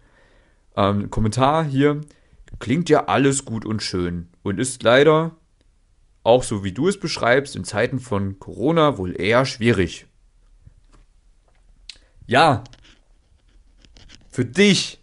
Ähm, 0.76 1.10
Kommentar 1.10 1.64
hier, 1.64 2.02
klingt 2.60 2.90
ja 2.92 3.06
alles 3.08 3.44
gut 3.44 3.66
und 3.66 3.82
schön 3.82 4.28
und 4.44 4.60
ist 4.60 4.84
leider, 4.84 5.36
auch 6.28 6.44
so 6.44 6.64
wie 6.64 6.74
du 6.74 6.90
es 6.90 7.00
beschreibst, 7.00 7.56
in 7.56 7.64
Zeiten 7.64 8.00
von 8.00 8.38
Corona 8.38 8.98
wohl 8.98 9.20
eher 9.20 9.46
schwierig. 9.46 10.06
Ja, 12.26 12.66
für 14.30 14.44
dich, 14.44 15.00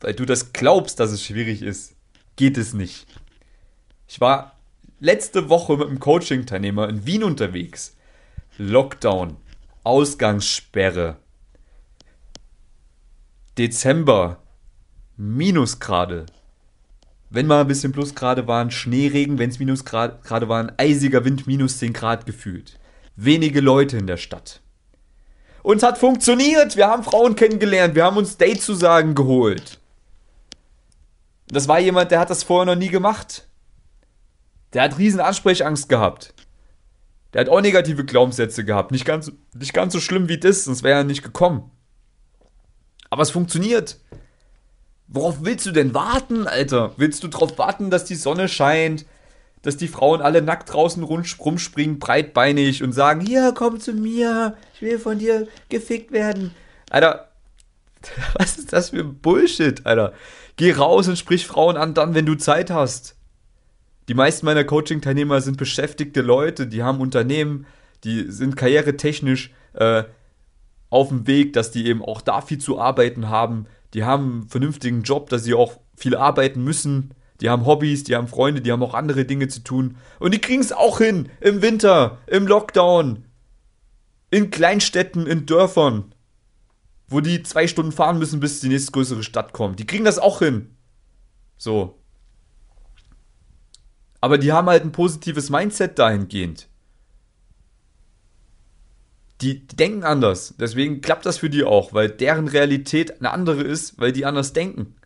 weil 0.00 0.14
du 0.14 0.24
das 0.24 0.54
glaubst, 0.54 0.98
dass 0.98 1.12
es 1.12 1.22
schwierig 1.22 1.60
ist, 1.60 1.94
geht 2.36 2.56
es 2.56 2.72
nicht. 2.72 3.06
Ich 4.08 4.20
war 4.20 4.58
letzte 4.98 5.50
Woche 5.50 5.76
mit 5.76 5.88
einem 5.88 6.00
Coaching-Teilnehmer 6.00 6.88
in 6.88 7.04
Wien 7.04 7.22
unterwegs. 7.22 7.94
Lockdown, 8.56 9.36
Ausgangssperre, 9.84 11.18
Dezember, 13.58 14.42
Minusgrade. 15.18 16.24
Wenn 17.28 17.46
mal 17.46 17.60
ein 17.60 17.66
bisschen 17.66 17.92
Plusgrade 17.92 18.46
waren, 18.46 18.70
Schneeregen, 18.70 19.38
wenn 19.38 19.50
es 19.50 19.58
Minusgrade 19.58 20.48
waren, 20.48 20.72
eisiger 20.76 21.24
Wind, 21.24 21.46
minus 21.46 21.78
10 21.78 21.92
Grad 21.92 22.26
gefühlt. 22.26 22.78
Wenige 23.16 23.60
Leute 23.60 23.96
in 23.96 24.06
der 24.06 24.16
Stadt. 24.16 24.60
Und 25.62 25.78
es 25.78 25.82
hat 25.82 25.98
funktioniert. 25.98 26.76
Wir 26.76 26.86
haben 26.86 27.02
Frauen 27.02 27.34
kennengelernt. 27.34 27.96
Wir 27.96 28.04
haben 28.04 28.16
uns 28.16 28.36
Date-Zusagen 28.36 29.16
geholt. 29.16 29.80
Das 31.48 31.66
war 31.66 31.80
jemand, 31.80 32.12
der 32.12 32.20
hat 32.20 32.30
das 32.30 32.44
vorher 32.44 32.66
noch 32.66 32.80
nie 32.80 32.90
gemacht. 32.90 33.48
Der 34.72 34.82
hat 34.82 34.98
riesen 34.98 35.20
Ansprechangst 35.20 35.88
gehabt. 35.88 36.34
Der 37.32 37.40
hat 37.40 37.48
auch 37.48 37.60
negative 37.60 38.04
Glaubenssätze 38.04 38.64
gehabt. 38.64 38.92
Nicht 38.92 39.04
ganz, 39.04 39.32
nicht 39.54 39.74
ganz 39.74 39.92
so 39.92 40.00
schlimm 40.00 40.28
wie 40.28 40.38
das, 40.38 40.64
sonst 40.64 40.82
wäre 40.82 40.98
er 40.98 41.04
nicht 41.04 41.22
gekommen. 41.22 41.70
Aber 43.10 43.22
es 43.22 43.30
funktioniert. 43.30 43.98
Worauf 45.08 45.44
willst 45.44 45.66
du 45.66 45.72
denn 45.72 45.94
warten, 45.94 46.46
Alter? 46.46 46.92
Willst 46.96 47.22
du 47.22 47.28
darauf 47.28 47.58
warten, 47.58 47.90
dass 47.90 48.04
die 48.04 48.16
Sonne 48.16 48.48
scheint, 48.48 49.06
dass 49.62 49.76
die 49.76 49.88
Frauen 49.88 50.20
alle 50.20 50.42
nackt 50.42 50.72
draußen 50.72 51.02
rumspringen, 51.02 51.98
breitbeinig 51.98 52.82
und 52.82 52.92
sagen, 52.92 53.20
hier, 53.20 53.52
komm 53.56 53.80
zu 53.80 53.92
mir, 53.92 54.56
ich 54.74 54.82
will 54.82 54.98
von 54.98 55.18
dir 55.18 55.48
gefickt 55.68 56.12
werden. 56.12 56.52
Alter, 56.90 57.28
was 58.38 58.58
ist 58.58 58.72
das 58.72 58.90
für 58.90 59.04
Bullshit, 59.04 59.84
Alter? 59.86 60.12
Geh 60.56 60.72
raus 60.72 61.08
und 61.08 61.18
sprich 61.18 61.46
Frauen 61.46 61.76
an, 61.76 61.94
dann, 61.94 62.14
wenn 62.14 62.26
du 62.26 62.34
Zeit 62.34 62.70
hast. 62.70 63.16
Die 64.08 64.14
meisten 64.14 64.46
meiner 64.46 64.64
Coaching-Teilnehmer 64.64 65.40
sind 65.40 65.56
beschäftigte 65.56 66.22
Leute, 66.22 66.66
die 66.66 66.82
haben 66.82 67.00
Unternehmen, 67.00 67.66
die 68.04 68.30
sind 68.30 68.56
karrieretechnisch 68.56 69.50
äh, 69.74 70.04
auf 70.90 71.08
dem 71.08 71.26
Weg, 71.26 71.52
dass 71.54 71.72
die 71.72 71.86
eben 71.86 72.04
auch 72.04 72.20
da 72.20 72.40
viel 72.40 72.58
zu 72.58 72.78
arbeiten 72.80 73.28
haben. 73.28 73.66
Die 73.96 74.04
haben 74.04 74.24
einen 74.24 74.48
vernünftigen 74.48 75.04
Job, 75.04 75.30
dass 75.30 75.44
sie 75.44 75.54
auch 75.54 75.80
viel 75.96 76.16
arbeiten 76.16 76.62
müssen. 76.62 77.14
Die 77.40 77.48
haben 77.48 77.64
Hobbys, 77.64 78.04
die 78.04 78.14
haben 78.14 78.28
Freunde, 78.28 78.60
die 78.60 78.70
haben 78.70 78.82
auch 78.82 78.92
andere 78.92 79.24
Dinge 79.24 79.48
zu 79.48 79.60
tun. 79.60 79.96
Und 80.18 80.34
die 80.34 80.38
kriegen 80.38 80.60
es 80.60 80.70
auch 80.70 80.98
hin. 80.98 81.30
Im 81.40 81.62
Winter, 81.62 82.18
im 82.26 82.46
Lockdown, 82.46 83.24
in 84.30 84.50
Kleinstädten, 84.50 85.26
in 85.26 85.46
Dörfern, 85.46 86.14
wo 87.08 87.20
die 87.20 87.42
zwei 87.42 87.66
Stunden 87.66 87.90
fahren 87.90 88.18
müssen, 88.18 88.38
bis 88.38 88.60
die 88.60 88.68
nächste 88.68 88.92
größere 88.92 89.22
Stadt 89.22 89.54
kommt. 89.54 89.78
Die 89.78 89.86
kriegen 89.86 90.04
das 90.04 90.18
auch 90.18 90.40
hin. 90.40 90.76
So. 91.56 91.98
Aber 94.20 94.36
die 94.36 94.52
haben 94.52 94.68
halt 94.68 94.84
ein 94.84 94.92
positives 94.92 95.48
Mindset 95.48 95.98
dahingehend. 95.98 96.68
Die, 99.42 99.66
denken 99.66 100.04
anders. 100.04 100.54
Deswegen 100.58 101.00
klappt 101.00 101.26
das 101.26 101.38
für 101.38 101.50
die 101.50 101.64
auch, 101.64 101.92
weil 101.92 102.08
deren 102.08 102.48
Realität 102.48 103.20
eine 103.20 103.32
andere 103.32 103.62
ist, 103.62 103.98
weil 104.00 104.12
die 104.12 104.24
anders 104.24 104.52
denken. 104.52 104.96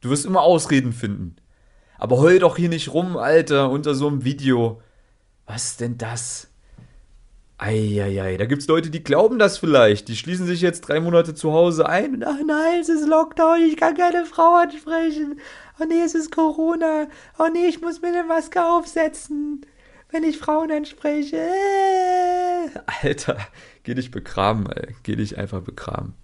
Du 0.00 0.08
wirst 0.08 0.24
immer 0.24 0.40
Ausreden 0.40 0.92
finden. 0.92 1.36
Aber 1.98 2.18
heul 2.18 2.38
doch 2.38 2.56
hier 2.56 2.70
nicht 2.70 2.94
rum, 2.94 3.18
Alter, 3.18 3.70
unter 3.70 3.94
so 3.94 4.08
einem 4.08 4.24
Video. 4.24 4.80
Was 5.44 5.72
ist 5.72 5.80
denn 5.80 5.98
das? 5.98 6.50
Eieiei, 7.58 8.38
da 8.38 8.46
gibt's 8.46 8.66
Leute, 8.68 8.88
die 8.88 9.04
glauben 9.04 9.38
das 9.38 9.58
vielleicht. 9.58 10.08
Die 10.08 10.16
schließen 10.16 10.46
sich 10.46 10.62
jetzt 10.62 10.80
drei 10.80 10.98
Monate 10.98 11.34
zu 11.34 11.52
Hause 11.52 11.86
ein. 11.86 12.14
Und, 12.14 12.24
ach 12.24 12.40
nein, 12.46 12.80
es 12.80 12.88
ist 12.88 13.06
Lockdown, 13.06 13.60
ich 13.60 13.76
kann 13.76 13.94
keine 13.94 14.24
Frau 14.24 14.54
ansprechen. 14.54 15.38
Oh 15.78 15.84
nee, 15.86 16.00
es 16.02 16.14
ist 16.14 16.34
Corona. 16.34 17.08
Oh 17.38 17.48
nee, 17.52 17.66
ich 17.66 17.82
muss 17.82 18.00
mir 18.00 18.08
eine 18.08 18.24
Maske 18.24 18.64
aufsetzen, 18.64 19.66
wenn 20.10 20.24
ich 20.24 20.38
Frauen 20.38 20.72
anspreche. 20.72 21.50
Alter, 23.02 23.38
Geh 23.82 23.94
dich 23.94 24.10
begraben, 24.10 24.70
ey. 24.70 24.94
Geh 25.02 25.16
dich 25.16 25.38
einfach 25.38 25.62
begraben. 25.62 26.14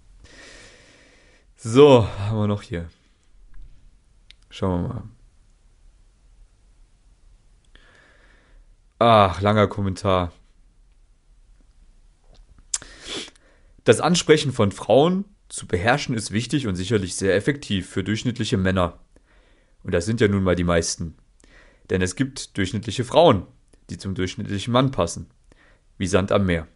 So, 1.55 2.07
haben 2.07 2.37
wir 2.37 2.47
noch 2.47 2.61
hier. 2.61 2.89
Schauen 4.49 4.83
wir 4.83 4.87
mal. 4.89 5.03
Ach, 8.99 9.41
langer 9.41 9.67
Kommentar. 9.67 10.31
Das 13.83 13.99
Ansprechen 13.99 14.51
von 14.51 14.71
Frauen 14.71 15.25
zu 15.49 15.65
beherrschen 15.65 16.15
ist 16.15 16.31
wichtig 16.31 16.67
und 16.67 16.75
sicherlich 16.75 17.15
sehr 17.15 17.35
effektiv 17.35 17.89
für 17.89 18.03
durchschnittliche 18.03 18.57
Männer. 18.57 18.99
Und 19.83 19.93
das 19.93 20.05
sind 20.05 20.19
ja 20.19 20.27
nun 20.27 20.43
mal 20.43 20.55
die 20.55 20.63
meisten. 20.63 21.15
Denn 21.89 22.01
es 22.01 22.15
gibt 22.15 22.57
durchschnittliche 22.57 23.05
Frauen, 23.05 23.47
die 23.89 23.97
zum 23.97 24.13
durchschnittlichen 24.13 24.73
Mann 24.73 24.91
passen. 24.91 25.29
Wie 25.97 26.07
Sand 26.07 26.31
am 26.31 26.45
Meer. 26.45 26.67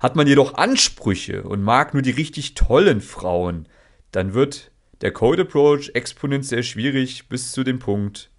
Hat 0.00 0.16
man 0.16 0.26
jedoch 0.26 0.54
Ansprüche 0.54 1.44
und 1.44 1.62
mag 1.62 1.94
nur 1.94 2.02
die 2.02 2.10
richtig 2.10 2.54
tollen 2.54 3.00
Frauen, 3.00 3.68
dann 4.12 4.34
wird 4.34 4.70
der 5.00 5.12
Code 5.12 5.42
Approach 5.42 5.90
exponentiell 5.94 6.62
schwierig 6.62 7.28
bis 7.28 7.52
zu 7.52 7.64
dem 7.64 7.78
Punkt 7.78 8.30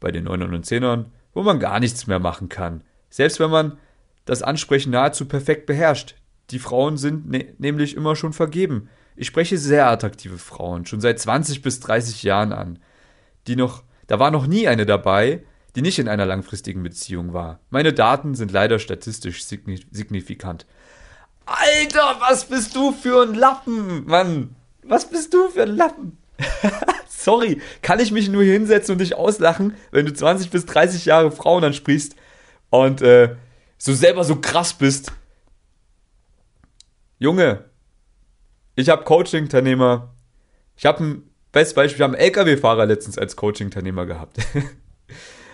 bei 0.00 0.10
den 0.10 0.24
9 0.24 0.42
und 0.42 0.66
10ern, 0.66 1.06
wo 1.34 1.42
man 1.42 1.60
gar 1.60 1.80
nichts 1.80 2.06
mehr 2.06 2.18
machen 2.18 2.48
kann. 2.48 2.82
Selbst 3.10 3.40
wenn 3.40 3.50
man 3.50 3.78
das 4.24 4.42
Ansprechen 4.42 4.90
nahezu 4.90 5.26
perfekt 5.26 5.66
beherrscht. 5.66 6.14
Die 6.50 6.58
Frauen 6.58 6.96
sind 6.96 7.28
ne 7.28 7.54
nämlich 7.58 7.96
immer 7.96 8.16
schon 8.16 8.32
vergeben. 8.32 8.88
Ich 9.16 9.26
spreche 9.26 9.58
sehr 9.58 9.88
attraktive 9.88 10.38
Frauen, 10.38 10.86
schon 10.86 11.00
seit 11.00 11.18
20 11.18 11.62
bis 11.62 11.80
30 11.80 12.22
Jahren 12.22 12.52
an. 12.52 12.78
Die 13.46 13.56
noch, 13.56 13.82
da 14.06 14.18
war 14.18 14.30
noch 14.30 14.46
nie 14.46 14.68
eine 14.68 14.86
dabei, 14.86 15.44
die 15.74 15.82
nicht 15.82 15.98
in 15.98 16.08
einer 16.08 16.26
langfristigen 16.26 16.82
Beziehung 16.82 17.32
war. 17.32 17.60
Meine 17.70 17.92
Daten 17.92 18.34
sind 18.34 18.52
leider 18.52 18.78
statistisch 18.78 19.44
signifikant. 19.44 20.66
Alter, 21.46 22.16
was 22.20 22.44
bist 22.44 22.76
du 22.76 22.92
für 22.92 23.22
ein 23.22 23.34
Lappen, 23.34 24.04
Mann? 24.06 24.54
Was 24.82 25.08
bist 25.08 25.34
du 25.34 25.48
für 25.48 25.62
ein 25.62 25.76
Lappen? 25.76 26.18
Sorry, 27.08 27.60
kann 27.82 28.00
ich 28.00 28.10
mich 28.10 28.28
nur 28.28 28.42
hinsetzen 28.42 28.92
und 28.92 28.98
dich 28.98 29.14
auslachen, 29.14 29.76
wenn 29.90 30.06
du 30.06 30.12
20 30.12 30.50
bis 30.50 30.66
30 30.66 31.04
Jahre 31.04 31.30
Frauen 31.30 31.64
ansprichst 31.64 32.16
und 32.70 33.00
äh, 33.00 33.36
so 33.78 33.94
selber 33.94 34.24
so 34.24 34.36
krass 34.36 34.74
bist? 34.74 35.12
Junge, 37.18 37.64
ich 38.74 38.88
habe 38.88 39.04
Coaching-Teilnehmer. 39.04 40.12
Ich 40.76 40.86
habe 40.86 41.04
ein 41.04 41.30
bestes 41.52 41.74
Beispiel, 41.74 42.00
wir 42.00 42.04
haben 42.04 42.14
einen 42.14 42.24
LKW-Fahrer 42.24 42.86
letztens 42.86 43.18
als 43.18 43.36
Coaching-Teilnehmer 43.36 44.06
gehabt. 44.06 44.38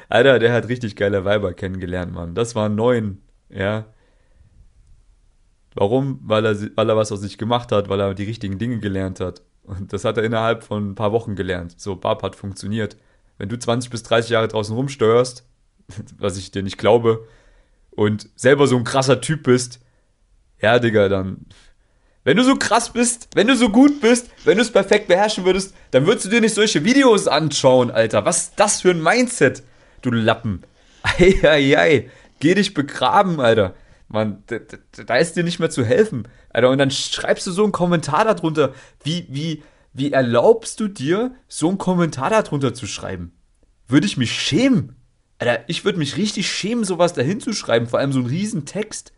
Alter, 0.08 0.38
der 0.38 0.52
hat 0.52 0.68
richtig 0.68 0.96
geile 0.96 1.24
Weiber 1.24 1.52
kennengelernt, 1.52 2.12
Mann. 2.12 2.34
Das 2.34 2.54
waren 2.54 2.74
neun, 2.74 3.22
ja. 3.50 3.86
Warum? 5.74 6.20
Weil 6.22 6.44
er, 6.46 6.56
weil 6.76 6.88
er 6.88 6.96
was 6.96 7.12
aus 7.12 7.20
sich 7.20 7.38
gemacht 7.38 7.72
hat, 7.72 7.88
weil 7.88 8.00
er 8.00 8.14
die 8.14 8.24
richtigen 8.24 8.58
Dinge 8.58 8.78
gelernt 8.78 9.20
hat. 9.20 9.42
Und 9.64 9.92
das 9.92 10.04
hat 10.04 10.16
er 10.16 10.24
innerhalb 10.24 10.64
von 10.64 10.90
ein 10.90 10.94
paar 10.94 11.12
Wochen 11.12 11.36
gelernt. 11.36 11.78
So, 11.78 11.94
Barb 11.94 12.22
hat 12.22 12.36
funktioniert. 12.36 12.96
Wenn 13.36 13.50
du 13.50 13.58
20 13.58 13.90
bis 13.90 14.02
30 14.02 14.30
Jahre 14.30 14.48
draußen 14.48 14.74
rumsteuerst, 14.74 15.46
was 16.18 16.38
ich 16.38 16.50
dir 16.50 16.62
nicht 16.62 16.78
glaube, 16.78 17.26
und 17.90 18.30
selber 18.34 18.66
so 18.66 18.76
ein 18.76 18.84
krasser 18.84 19.20
Typ 19.20 19.42
bist, 19.42 19.80
ja, 20.60 20.78
Digga, 20.78 21.08
dann. 21.08 21.46
Wenn 22.24 22.36
du 22.36 22.44
so 22.44 22.56
krass 22.56 22.92
bist, 22.92 23.28
wenn 23.34 23.46
du 23.46 23.56
so 23.56 23.68
gut 23.68 24.00
bist, 24.00 24.30
wenn 24.44 24.56
du 24.56 24.62
es 24.62 24.72
perfekt 24.72 25.08
beherrschen 25.08 25.44
würdest, 25.44 25.74
dann 25.92 26.06
würdest 26.06 26.26
du 26.26 26.30
dir 26.30 26.40
nicht 26.40 26.54
solche 26.54 26.84
Videos 26.84 27.28
anschauen, 27.28 27.90
Alter. 27.90 28.24
Was 28.24 28.38
ist 28.38 28.52
das 28.56 28.80
für 28.80 28.90
ein 28.90 29.02
Mindset, 29.02 29.62
du 30.02 30.10
Lappen? 30.10 30.62
Eieiei, 31.02 32.10
geh 32.40 32.54
dich 32.54 32.74
begraben, 32.74 33.40
Alter. 33.40 33.74
Man, 34.08 34.42
da, 34.46 34.58
da 35.04 35.16
ist 35.16 35.36
dir 35.36 35.44
nicht 35.44 35.58
mehr 35.58 35.70
zu 35.70 35.84
helfen. 35.84 36.26
Alter, 36.50 36.70
und 36.70 36.78
dann 36.78 36.90
schreibst 36.90 37.46
du 37.46 37.52
so 37.52 37.62
einen 37.62 37.72
Kommentar 37.72 38.24
darunter. 38.24 38.72
Wie, 39.04 39.26
wie, 39.28 39.62
wie 39.92 40.12
erlaubst 40.12 40.80
du 40.80 40.88
dir, 40.88 41.34
so 41.46 41.68
einen 41.68 41.78
Kommentar 41.78 42.30
darunter 42.30 42.72
zu 42.72 42.86
schreiben? 42.86 43.32
Würde 43.86 44.06
ich 44.06 44.16
mich 44.16 44.32
schämen? 44.32 44.96
Alter, 45.38 45.64
ich 45.68 45.84
würde 45.84 45.98
mich 45.98 46.16
richtig 46.16 46.50
schämen, 46.50 46.84
sowas 46.84 47.12
dahin 47.12 47.40
zu 47.40 47.52
schreiben, 47.52 47.86
vor 47.86 47.98
allem 47.98 48.12
so 48.12 48.18
einen 48.18 48.28
riesen 48.28 48.64
Text. 48.64 49.12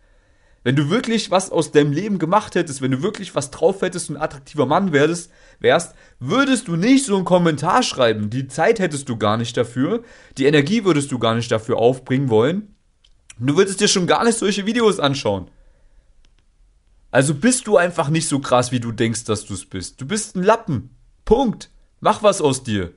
Wenn 0.63 0.77
du 0.77 0.91
wirklich 0.91 1.31
was 1.31 1.51
aus 1.51 1.73
deinem 1.73 1.93
Leben 1.93 2.19
gemacht 2.19 2.55
hättest, 2.55 2.83
wenn 2.83 2.91
du 2.91 3.03
wirklich 3.03 3.35
was 3.35 3.51
drauf 3.51 3.81
hättest 3.81 4.11
und 4.11 4.17
ein 4.17 4.23
attraktiver 4.23 4.67
Mann 4.67 4.93
wärst, 4.93 5.31
wärst, 5.59 5.95
würdest 6.19 6.69
du 6.69 6.77
nicht 6.77 7.07
so 7.07 7.17
einen 7.17 7.25
Kommentar 7.25 7.83
schreiben. 7.83 8.29
Die 8.29 8.47
Zeit 8.47 8.79
hättest 8.79 9.09
du 9.09 9.17
gar 9.17 9.39
nicht 9.39 9.57
dafür, 9.57 10.03
die 10.37 10.45
Energie 10.45 10.85
würdest 10.85 11.11
du 11.13 11.19
gar 11.19 11.35
nicht 11.35 11.51
dafür 11.51 11.79
aufbringen 11.79 12.29
wollen. 12.29 12.75
Du 13.39 13.57
würdest 13.57 13.81
dir 13.81 13.89
schon 13.89 14.07
gar 14.07 14.23
nicht 14.25 14.37
solche 14.37 14.67
Videos 14.67 15.01
anschauen. 15.01 15.51
Also 17.11 17.35
bist 17.35 17.67
du 17.67 17.79
einfach 17.79 18.11
nicht 18.11 18.29
so 18.29 18.39
krass, 18.39 18.71
wie 18.71 18.81
du 18.81 18.93
denkst, 18.93 19.25
dass 19.25 19.47
du 19.47 19.55
es 19.55 19.65
bist. 19.65 20.01
Du 20.01 20.07
bist 20.07 20.37
ein 20.37 20.43
Lappen. 20.43 20.91
Punkt. 21.25 21.71
Mach 22.01 22.23
was 22.23 22.43
aus 22.43 22.63
dir. 22.63 22.93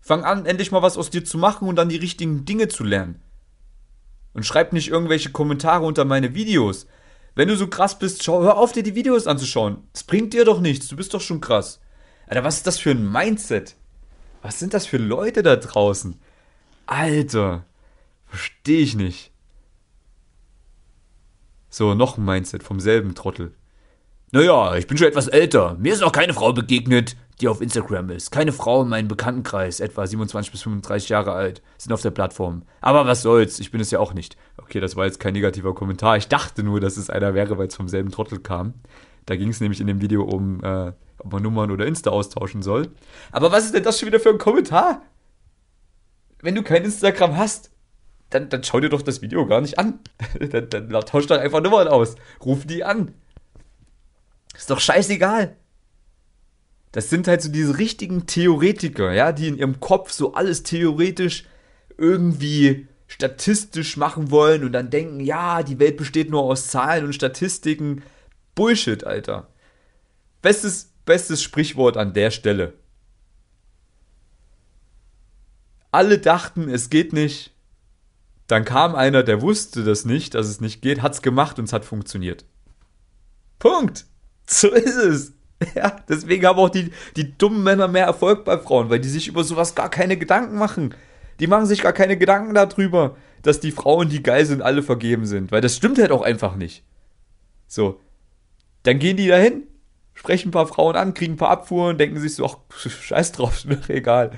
Fang 0.00 0.22
an, 0.22 0.44
endlich 0.44 0.70
mal 0.70 0.82
was 0.82 0.98
aus 0.98 1.10
dir 1.10 1.24
zu 1.24 1.38
machen 1.38 1.66
und 1.66 1.76
dann 1.76 1.88
die 1.88 1.96
richtigen 1.96 2.44
Dinge 2.44 2.68
zu 2.68 2.84
lernen. 2.84 3.22
Und 4.38 4.44
schreib 4.44 4.72
nicht 4.72 4.86
irgendwelche 4.86 5.32
Kommentare 5.32 5.84
unter 5.84 6.04
meine 6.04 6.32
Videos. 6.32 6.86
Wenn 7.34 7.48
du 7.48 7.56
so 7.56 7.66
krass 7.66 7.98
bist, 7.98 8.22
schau, 8.22 8.40
hör 8.40 8.56
auf, 8.56 8.70
dir 8.70 8.84
die 8.84 8.94
Videos 8.94 9.26
anzuschauen. 9.26 9.78
Das 9.92 10.04
bringt 10.04 10.32
dir 10.32 10.44
doch 10.44 10.60
nichts. 10.60 10.86
Du 10.86 10.94
bist 10.94 11.12
doch 11.12 11.20
schon 11.20 11.40
krass. 11.40 11.80
Alter, 12.28 12.44
was 12.44 12.58
ist 12.58 12.66
das 12.68 12.78
für 12.78 12.92
ein 12.92 13.10
Mindset? 13.10 13.74
Was 14.40 14.60
sind 14.60 14.74
das 14.74 14.86
für 14.86 14.98
Leute 14.98 15.42
da 15.42 15.56
draußen? 15.56 16.20
Alter, 16.86 17.64
verstehe 18.26 18.78
ich 18.78 18.94
nicht. 18.94 19.32
So, 21.68 21.94
noch 21.94 22.16
ein 22.16 22.24
Mindset 22.24 22.62
vom 22.62 22.78
selben 22.78 23.16
Trottel. 23.16 23.56
Naja, 24.30 24.76
ich 24.76 24.86
bin 24.86 24.98
schon 24.98 25.06
etwas 25.06 25.28
älter. 25.28 25.76
Mir 25.78 25.94
ist 25.94 26.02
noch 26.02 26.12
keine 26.12 26.34
Frau 26.34 26.52
begegnet, 26.52 27.16
die 27.40 27.48
auf 27.48 27.62
Instagram 27.62 28.10
ist. 28.10 28.30
Keine 28.30 28.52
Frau 28.52 28.82
in 28.82 28.88
meinem 28.88 29.08
Bekanntenkreis, 29.08 29.80
etwa 29.80 30.06
27 30.06 30.52
bis 30.52 30.62
35 30.62 31.08
Jahre 31.08 31.32
alt, 31.32 31.62
sind 31.78 31.92
auf 31.94 32.02
der 32.02 32.10
Plattform. 32.10 32.62
Aber 32.82 33.06
was 33.06 33.22
soll's, 33.22 33.58
ich 33.58 33.70
bin 33.70 33.80
es 33.80 33.90
ja 33.90 34.00
auch 34.00 34.12
nicht. 34.12 34.36
Okay, 34.58 34.80
das 34.80 34.96
war 34.96 35.06
jetzt 35.06 35.18
kein 35.18 35.32
negativer 35.32 35.74
Kommentar. 35.74 36.18
Ich 36.18 36.28
dachte 36.28 36.62
nur, 36.62 36.78
dass 36.78 36.98
es 36.98 37.08
einer 37.08 37.32
wäre, 37.32 37.56
weil 37.56 37.68
es 37.68 37.76
vom 37.76 37.88
selben 37.88 38.10
Trottel 38.10 38.40
kam. 38.40 38.74
Da 39.24 39.36
ging 39.36 39.48
es 39.48 39.60
nämlich 39.60 39.80
in 39.80 39.86
dem 39.86 40.02
Video 40.02 40.24
um, 40.24 40.62
äh, 40.62 40.92
ob 41.18 41.32
man 41.32 41.42
Nummern 41.42 41.70
oder 41.70 41.86
Insta 41.86 42.10
austauschen 42.10 42.60
soll. 42.60 42.88
Aber 43.32 43.50
was 43.50 43.64
ist 43.64 43.74
denn 43.74 43.82
das 43.82 43.98
schon 43.98 44.08
wieder 44.08 44.20
für 44.20 44.30
ein 44.30 44.38
Kommentar? 44.38 45.02
Wenn 46.42 46.54
du 46.54 46.62
kein 46.62 46.84
Instagram 46.84 47.36
hast, 47.36 47.70
dann, 48.30 48.50
dann 48.50 48.62
schau 48.62 48.80
dir 48.80 48.90
doch 48.90 49.02
das 49.02 49.22
Video 49.22 49.46
gar 49.46 49.62
nicht 49.62 49.78
an. 49.78 50.00
dann, 50.50 50.68
dann 50.68 50.90
tausch 51.06 51.26
doch 51.26 51.38
einfach 51.38 51.62
Nummern 51.62 51.88
aus. 51.88 52.16
Ruf 52.44 52.66
die 52.66 52.84
an. 52.84 53.14
Ist 54.58 54.70
doch 54.70 54.80
scheißegal. 54.80 55.56
Das 56.90 57.10
sind 57.10 57.28
halt 57.28 57.42
so 57.42 57.48
diese 57.48 57.78
richtigen 57.78 58.26
Theoretiker, 58.26 59.12
ja, 59.12 59.30
die 59.30 59.46
in 59.46 59.56
ihrem 59.56 59.78
Kopf 59.78 60.10
so 60.10 60.34
alles 60.34 60.64
theoretisch 60.64 61.44
irgendwie 61.96 62.88
statistisch 63.06 63.96
machen 63.96 64.32
wollen 64.32 64.64
und 64.64 64.72
dann 64.72 64.90
denken, 64.90 65.20
ja, 65.20 65.62
die 65.62 65.78
Welt 65.78 65.96
besteht 65.96 66.28
nur 66.28 66.42
aus 66.42 66.66
Zahlen 66.66 67.04
und 67.04 67.14
Statistiken. 67.14 68.02
Bullshit, 68.56 69.04
Alter. 69.04 69.46
Bestes, 70.42 70.92
bestes 71.04 71.40
Sprichwort 71.40 71.96
an 71.96 72.12
der 72.12 72.32
Stelle. 72.32 72.74
Alle 75.92 76.18
dachten, 76.18 76.68
es 76.68 76.90
geht 76.90 77.12
nicht. 77.12 77.54
Dann 78.48 78.64
kam 78.64 78.96
einer, 78.96 79.22
der 79.22 79.40
wusste 79.40 79.84
das 79.84 80.04
nicht, 80.04 80.34
dass 80.34 80.48
es 80.48 80.60
nicht 80.60 80.82
geht, 80.82 81.00
hat's 81.00 81.22
gemacht 81.22 81.58
und 81.60 81.66
es 81.66 81.72
hat 81.72 81.84
funktioniert. 81.84 82.44
Punkt. 83.58 84.06
So 84.48 84.70
ist 84.70 84.96
es. 84.96 85.32
Ja, 85.74 85.96
deswegen 86.08 86.46
haben 86.46 86.60
auch 86.60 86.68
die, 86.68 86.92
die 87.16 87.36
dummen 87.36 87.64
Männer 87.64 87.88
mehr 87.88 88.06
Erfolg 88.06 88.44
bei 88.44 88.58
Frauen, 88.58 88.90
weil 88.90 89.00
die 89.00 89.08
sich 89.08 89.26
über 89.26 89.42
sowas 89.42 89.74
gar 89.74 89.90
keine 89.90 90.16
Gedanken 90.16 90.56
machen. 90.56 90.94
Die 91.40 91.48
machen 91.48 91.66
sich 91.66 91.82
gar 91.82 91.92
keine 91.92 92.16
Gedanken 92.16 92.54
darüber, 92.54 93.16
dass 93.42 93.58
die 93.58 93.72
Frauen, 93.72 94.08
die 94.08 94.22
geil 94.22 94.46
sind, 94.46 94.62
alle 94.62 94.84
vergeben 94.84 95.26
sind. 95.26 95.50
Weil 95.50 95.60
das 95.60 95.74
stimmt 95.76 95.98
halt 95.98 96.12
auch 96.12 96.22
einfach 96.22 96.54
nicht. 96.54 96.84
So. 97.66 98.00
Dann 98.84 99.00
gehen 99.00 99.16
die 99.16 99.26
dahin, 99.26 99.66
sprechen 100.14 100.48
ein 100.48 100.52
paar 100.52 100.68
Frauen 100.68 100.94
an, 100.94 101.12
kriegen 101.12 101.34
ein 101.34 101.38
paar 101.38 101.50
Abfuhren, 101.50 101.98
denken 101.98 102.20
sich 102.20 102.36
so, 102.36 102.46
ach, 102.46 102.58
scheiß 102.78 103.32
drauf, 103.32 103.56
ist 103.56 103.66
mir 103.66 103.80
egal. 103.88 104.30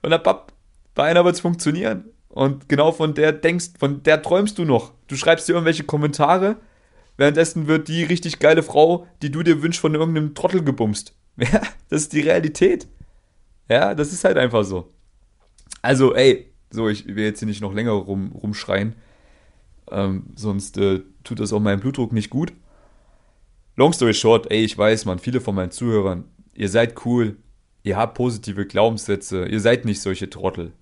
Und 0.00 0.10
dann, 0.10 0.22
papp, 0.22 0.54
bei 0.94 1.04
einer 1.04 1.26
wird 1.26 1.34
es 1.34 1.40
funktionieren. 1.40 2.06
Und 2.28 2.68
genau 2.68 2.92
von 2.92 3.12
der 3.12 3.32
denkst, 3.32 3.72
von 3.78 4.02
der 4.02 4.22
träumst 4.22 4.56
du 4.56 4.64
noch. 4.64 4.92
Du 5.06 5.16
schreibst 5.16 5.48
dir 5.48 5.52
irgendwelche 5.52 5.84
Kommentare, 5.84 6.56
währenddessen 7.16 7.66
wird 7.66 7.88
die 7.88 8.04
richtig 8.04 8.38
geile 8.38 8.62
Frau, 8.62 9.06
die 9.22 9.30
du 9.30 9.42
dir 9.42 9.62
wünschst, 9.62 9.80
von 9.80 9.94
irgendeinem 9.94 10.34
Trottel 10.34 10.62
gebumst. 10.62 11.14
Ja, 11.38 11.60
das 11.90 12.00
ist 12.00 12.14
die 12.14 12.20
Realität. 12.20 12.86
Ja, 13.68 13.94
das 13.94 14.14
ist 14.14 14.24
halt 14.24 14.38
einfach 14.38 14.64
so. 14.64 14.90
Also, 15.82 16.14
ey, 16.14 16.50
so, 16.70 16.88
ich 16.88 17.06
will 17.06 17.24
jetzt 17.24 17.40
hier 17.40 17.48
nicht 17.48 17.60
noch 17.60 17.74
länger 17.74 17.90
rum, 17.90 18.32
rumschreien. 18.32 18.94
Ähm, 19.90 20.28
sonst 20.34 20.78
äh, 20.78 21.02
tut 21.24 21.38
das 21.38 21.52
auch 21.52 21.60
meinem 21.60 21.80
Blutdruck 21.80 22.14
nicht 22.14 22.30
gut. 22.30 22.54
Long 23.76 23.92
story 23.92 24.14
short, 24.14 24.50
ey, 24.50 24.64
ich 24.64 24.78
weiß, 24.78 25.04
man, 25.04 25.18
viele 25.18 25.42
von 25.42 25.54
meinen 25.54 25.72
Zuhörern, 25.72 26.24
ihr 26.54 26.70
seid 26.70 27.04
cool, 27.04 27.36
ihr 27.82 27.98
habt 27.98 28.16
positive 28.16 28.64
Glaubenssätze, 28.64 29.44
ihr 29.44 29.60
seid 29.60 29.84
nicht 29.84 30.00
solche 30.00 30.30
Trottel 30.30 30.72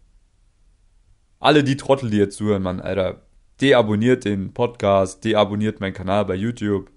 alle 1.44 1.62
die 1.62 1.76
Trottel, 1.76 2.08
die 2.08 2.16
jetzt 2.16 2.38
zuhören, 2.38 2.62
Mann, 2.62 2.80
Alter, 2.80 3.23
deabonniert 3.60 4.24
den 4.24 4.52
Podcast, 4.52 5.24
deabonniert 5.24 5.80
meinen 5.80 5.94
Kanal 5.94 6.24
bei 6.24 6.34
YouTube. 6.34 6.90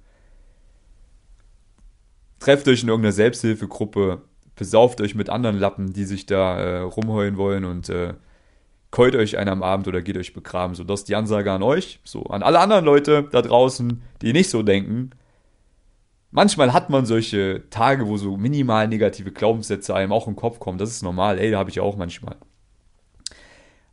Trefft 2.39 2.67
euch 2.67 2.83
in 2.83 2.89
irgendeiner 2.89 3.13
Selbsthilfegruppe, 3.13 4.21
besauft 4.55 5.01
euch 5.01 5.15
mit 5.15 5.29
anderen 5.29 5.57
Lappen, 5.57 5.93
die 5.93 6.05
sich 6.05 6.25
da 6.25 6.59
äh, 6.59 6.79
rumheulen 6.79 7.37
wollen 7.37 7.65
und 7.65 7.89
äh, 7.89 8.13
keut 8.91 9.15
euch 9.15 9.37
einen 9.37 9.49
am 9.49 9.63
Abend 9.63 9.87
oder 9.87 10.01
geht 10.01 10.17
euch 10.17 10.33
begraben. 10.33 10.75
So, 10.75 10.83
das 10.83 11.01
ist 11.01 11.09
die 11.09 11.15
Ansage 11.15 11.51
an 11.51 11.63
euch. 11.63 11.99
So, 12.03 12.23
an 12.23 12.43
alle 12.43 12.59
anderen 12.59 12.85
Leute 12.85 13.27
da 13.31 13.41
draußen, 13.41 14.01
die 14.21 14.33
nicht 14.33 14.49
so 14.49 14.63
denken. 14.63 15.11
Manchmal 16.31 16.73
hat 16.73 16.89
man 16.89 17.05
solche 17.05 17.63
Tage, 17.69 18.07
wo 18.07 18.17
so 18.17 18.37
minimal 18.37 18.87
negative 18.87 19.31
Glaubenssätze 19.31 19.95
einem 19.95 20.11
auch 20.11 20.27
im 20.27 20.35
Kopf 20.35 20.59
kommen. 20.59 20.77
Das 20.77 20.89
ist 20.89 21.01
normal. 21.03 21.39
Ey, 21.39 21.51
da 21.51 21.59
habe 21.59 21.69
ich 21.69 21.79
auch 21.79 21.95
manchmal. 21.95 22.35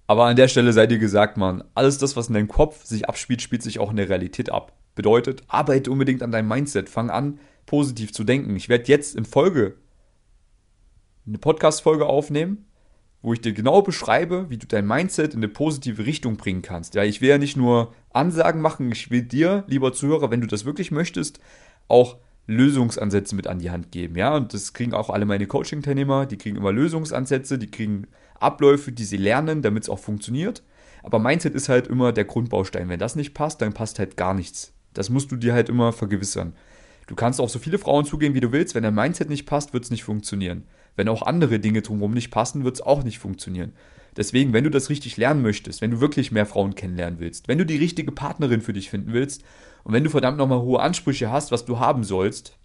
Aber 0.06 0.26
an 0.26 0.36
der 0.36 0.48
Stelle 0.48 0.72
seid 0.72 0.92
ihr 0.92 0.98
gesagt, 0.98 1.36
man, 1.36 1.64
alles 1.74 1.98
das, 1.98 2.16
was 2.16 2.28
in 2.28 2.34
deinem 2.34 2.48
Kopf 2.48 2.84
sich 2.84 3.08
abspielt, 3.08 3.40
spielt 3.40 3.62
sich 3.62 3.78
auch 3.78 3.90
in 3.90 3.96
der 3.96 4.08
Realität 4.08 4.50
ab. 4.50 4.72
Bedeutet, 4.94 5.42
arbeite 5.48 5.90
unbedingt 5.90 6.22
an 6.22 6.30
deinem 6.30 6.48
Mindset. 6.48 6.88
Fang 6.88 7.10
an, 7.10 7.38
positiv 7.66 8.12
zu 8.12 8.24
denken. 8.24 8.54
Ich 8.56 8.68
werde 8.68 8.84
jetzt 8.84 9.16
in 9.16 9.24
Folge 9.24 9.76
eine 11.26 11.38
Podcast-Folge 11.38 12.06
aufnehmen, 12.06 12.66
wo 13.22 13.32
ich 13.32 13.40
dir 13.40 13.54
genau 13.54 13.80
beschreibe, 13.80 14.50
wie 14.50 14.58
du 14.58 14.66
dein 14.66 14.86
Mindset 14.86 15.32
in 15.32 15.38
eine 15.38 15.48
positive 15.48 16.04
Richtung 16.04 16.36
bringen 16.36 16.60
kannst. 16.60 16.94
Ja, 16.94 17.02
ich 17.02 17.22
will 17.22 17.30
ja 17.30 17.38
nicht 17.38 17.56
nur 17.56 17.94
Ansagen 18.12 18.60
machen, 18.60 18.92
ich 18.92 19.10
will 19.10 19.22
dir, 19.22 19.64
lieber 19.66 19.94
Zuhörer, 19.94 20.30
wenn 20.30 20.42
du 20.42 20.46
das 20.46 20.66
wirklich 20.66 20.90
möchtest, 20.90 21.40
auch 21.88 22.18
Lösungsansätze 22.46 23.34
mit 23.34 23.46
an 23.46 23.58
die 23.58 23.70
Hand 23.70 23.90
geben. 23.90 24.16
Ja, 24.16 24.36
und 24.36 24.52
das 24.52 24.74
kriegen 24.74 24.92
auch 24.92 25.08
alle 25.08 25.24
meine 25.24 25.46
Coaching-Teilnehmer, 25.46 26.26
die 26.26 26.36
kriegen 26.36 26.56
immer 26.56 26.72
Lösungsansätze, 26.72 27.58
die 27.58 27.70
kriegen 27.70 28.06
Abläufe, 28.34 28.92
die 28.92 29.04
sie 29.04 29.16
lernen, 29.16 29.62
damit 29.62 29.84
es 29.84 29.88
auch 29.88 29.98
funktioniert. 29.98 30.62
Aber 31.02 31.18
Mindset 31.18 31.54
ist 31.54 31.68
halt 31.68 31.86
immer 31.86 32.12
der 32.12 32.24
Grundbaustein. 32.24 32.88
Wenn 32.88 32.98
das 32.98 33.16
nicht 33.16 33.34
passt, 33.34 33.60
dann 33.60 33.74
passt 33.74 33.98
halt 33.98 34.16
gar 34.16 34.34
nichts. 34.34 34.72
Das 34.94 35.10
musst 35.10 35.30
du 35.30 35.36
dir 35.36 35.52
halt 35.52 35.68
immer 35.68 35.92
vergewissern. 35.92 36.54
Du 37.06 37.14
kannst 37.14 37.40
auf 37.40 37.50
so 37.50 37.58
viele 37.58 37.78
Frauen 37.78 38.06
zugehen, 38.06 38.34
wie 38.34 38.40
du 38.40 38.52
willst. 38.52 38.74
Wenn 38.74 38.82
dein 38.82 38.94
Mindset 38.94 39.28
nicht 39.28 39.44
passt, 39.44 39.74
wird 39.74 39.84
es 39.84 39.90
nicht 39.90 40.04
funktionieren. 40.04 40.64
Wenn 40.96 41.08
auch 41.08 41.22
andere 41.22 41.58
Dinge 41.58 41.82
drumherum 41.82 42.14
nicht 42.14 42.30
passen, 42.30 42.64
wird 42.64 42.76
es 42.76 42.80
auch 42.80 43.02
nicht 43.04 43.18
funktionieren. 43.18 43.72
Deswegen, 44.16 44.52
wenn 44.52 44.64
du 44.64 44.70
das 44.70 44.90
richtig 44.90 45.16
lernen 45.16 45.42
möchtest, 45.42 45.80
wenn 45.80 45.90
du 45.90 46.00
wirklich 46.00 46.30
mehr 46.30 46.46
Frauen 46.46 46.74
kennenlernen 46.74 47.18
willst, 47.18 47.48
wenn 47.48 47.58
du 47.58 47.66
die 47.66 47.76
richtige 47.76 48.12
Partnerin 48.12 48.60
für 48.60 48.72
dich 48.72 48.88
finden 48.88 49.12
willst 49.12 49.42
und 49.82 49.92
wenn 49.92 50.04
du 50.04 50.10
verdammt 50.10 50.38
nochmal 50.38 50.60
hohe 50.60 50.80
Ansprüche 50.80 51.30
hast, 51.32 51.50
was 51.50 51.64
du 51.64 51.80
haben 51.80 52.04
sollst, 52.04 52.56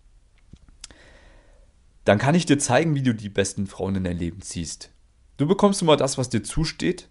dann 2.05 2.19
kann 2.19 2.36
ich 2.36 2.45
dir 2.45 2.60
zeigen, 2.60 2.95
wie 2.95 3.01
du 3.01 3.13
die 3.13 3.29
besten 3.29 3.67
Frauen 3.67 3.95
in 3.95 4.03
dein 4.03 4.17
Leben 4.17 4.41
ziehst. 4.41 4.91
Du 5.39 5.47
bekommst 5.47 5.82
immer 5.82 5.95
das, 5.95 6.17
was 6.17 6.28
dir 6.28 6.43
zusteht, 6.43 7.08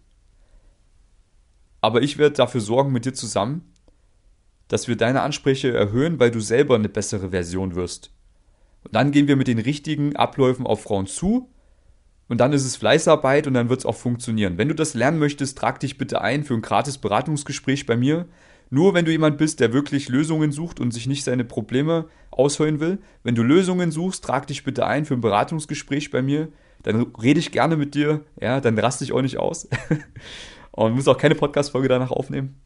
aber 1.81 2.03
ich 2.03 2.19
werde 2.19 2.37
dafür 2.37 2.61
sorgen 2.61 2.93
mit 2.93 3.07
dir 3.07 3.15
zusammen, 3.15 3.73
dass 4.69 4.87
wir 4.87 4.97
deine 4.97 5.23
Ansprüche 5.23 5.73
erhöhen, 5.73 6.21
weil 6.21 6.31
du 6.31 6.41
selber 6.41 6.75
eine 6.75 6.91
bessere 6.91 7.31
Version 7.31 7.75
wirst. 7.75 8.13
Und 8.85 8.95
dann 8.95 9.13
gehen 9.13 9.29
wir 9.29 9.37
mit 9.37 9.49
den 9.49 9.59
richtigen 9.59 10.15
Abläufen 10.15 10.67
auf 10.67 10.83
Frauen 10.83 11.07
zu. 11.07 11.49
Und 12.29 12.39
dann 12.39 12.53
ist 12.53 12.67
es 12.67 12.77
Fleißarbeit 12.77 13.47
und 13.47 13.55
dann 13.55 13.71
wird 13.71 13.81
es 13.81 13.87
auch 13.87 13.97
funktionieren. 13.97 14.59
Wenn 14.59 14.69
du 14.69 14.75
das 14.75 14.93
lernen 14.93 15.19
möchtest, 15.19 15.57
trag 15.57 15.81
dich 15.81 15.97
bitte 15.97 16.21
ein 16.21 16.45
für 16.45 16.53
ein 16.53 16.61
gratis 16.61 16.99
Beratungsgespräch 16.99 17.87
bei 17.87 17.97
mir. 17.97 18.27
Nur 18.69 18.93
wenn 18.93 19.07
du 19.07 19.11
jemand 19.11 19.39
bist, 19.39 19.61
der 19.61 19.73
wirklich 19.73 20.11
Lösungen 20.11 20.53
sucht 20.53 20.81
und 20.81 20.91
sich 20.91 21.07
nicht 21.07 21.25
seine 21.25 21.45
Probleme 21.45 22.11
ausheulen 22.31 22.79
will. 22.79 22.99
Wenn 23.23 23.35
du 23.35 23.43
Lösungen 23.43 23.91
suchst, 23.91 24.23
trag 24.23 24.47
dich 24.49 24.65
bitte 24.65 24.87
ein 24.87 25.07
für 25.07 25.15
ein 25.15 25.23
Beratungsgespräch 25.23 26.11
bei 26.11 26.21
mir. 26.21 26.49
Dann 26.83 27.13
rede 27.23 27.41
ich 27.41 27.53
gerne 27.53 27.77
mit 27.77 27.95
dir. 27.95 28.25
Ja, 28.41 28.61
dann 28.61 28.79
raste 28.79 29.05
ich 29.05 29.13
auch 29.13 29.23
nicht 29.23 29.39
aus. 29.39 29.69
und 30.71 30.95
muss 30.95 31.09
auch 31.09 31.19
keine 31.19 31.35
Podcast-Folge 31.35 31.89
danach 31.89 32.11
aufnehmen. 32.11 32.61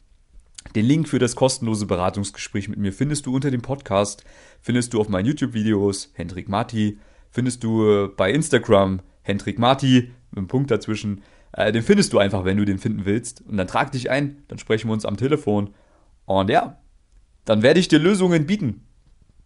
Den 0.75 0.85
Link 0.85 1.07
für 1.07 1.19
das 1.19 1.35
kostenlose 1.35 1.85
Beratungsgespräch 1.85 2.69
mit 2.69 2.79
mir 2.79 2.93
findest 2.93 3.25
du 3.25 3.35
unter 3.35 3.51
dem 3.51 3.61
Podcast, 3.61 4.23
findest 4.61 4.93
du 4.93 5.01
auf 5.01 5.09
meinen 5.09 5.25
YouTube-Videos, 5.25 6.11
Hendrik 6.13 6.49
Marti, 6.49 6.97
findest 7.29 7.63
du 7.63 7.87
äh, 7.87 8.07
bei 8.07 8.31
Instagram, 8.31 9.01
Hendrik 9.21 9.59
Marti, 9.59 10.11
mit 10.31 10.37
einem 10.37 10.47
Punkt 10.47 10.71
dazwischen. 10.71 11.21
Äh, 11.51 11.71
den 11.71 11.83
findest 11.83 12.13
du 12.13 12.17
einfach, 12.17 12.45
wenn 12.45 12.57
du 12.57 12.65
den 12.65 12.79
finden 12.79 13.05
willst. 13.05 13.41
Und 13.41 13.57
dann 13.57 13.67
trag 13.67 13.91
dich 13.91 14.09
ein, 14.09 14.43
dann 14.47 14.57
sprechen 14.57 14.87
wir 14.87 14.93
uns 14.93 15.05
am 15.05 15.17
Telefon. 15.17 15.73
Und 16.25 16.49
ja, 16.49 16.79
dann 17.45 17.61
werde 17.61 17.79
ich 17.79 17.87
dir 17.87 17.99
Lösungen 17.99 18.45
bieten 18.45 18.87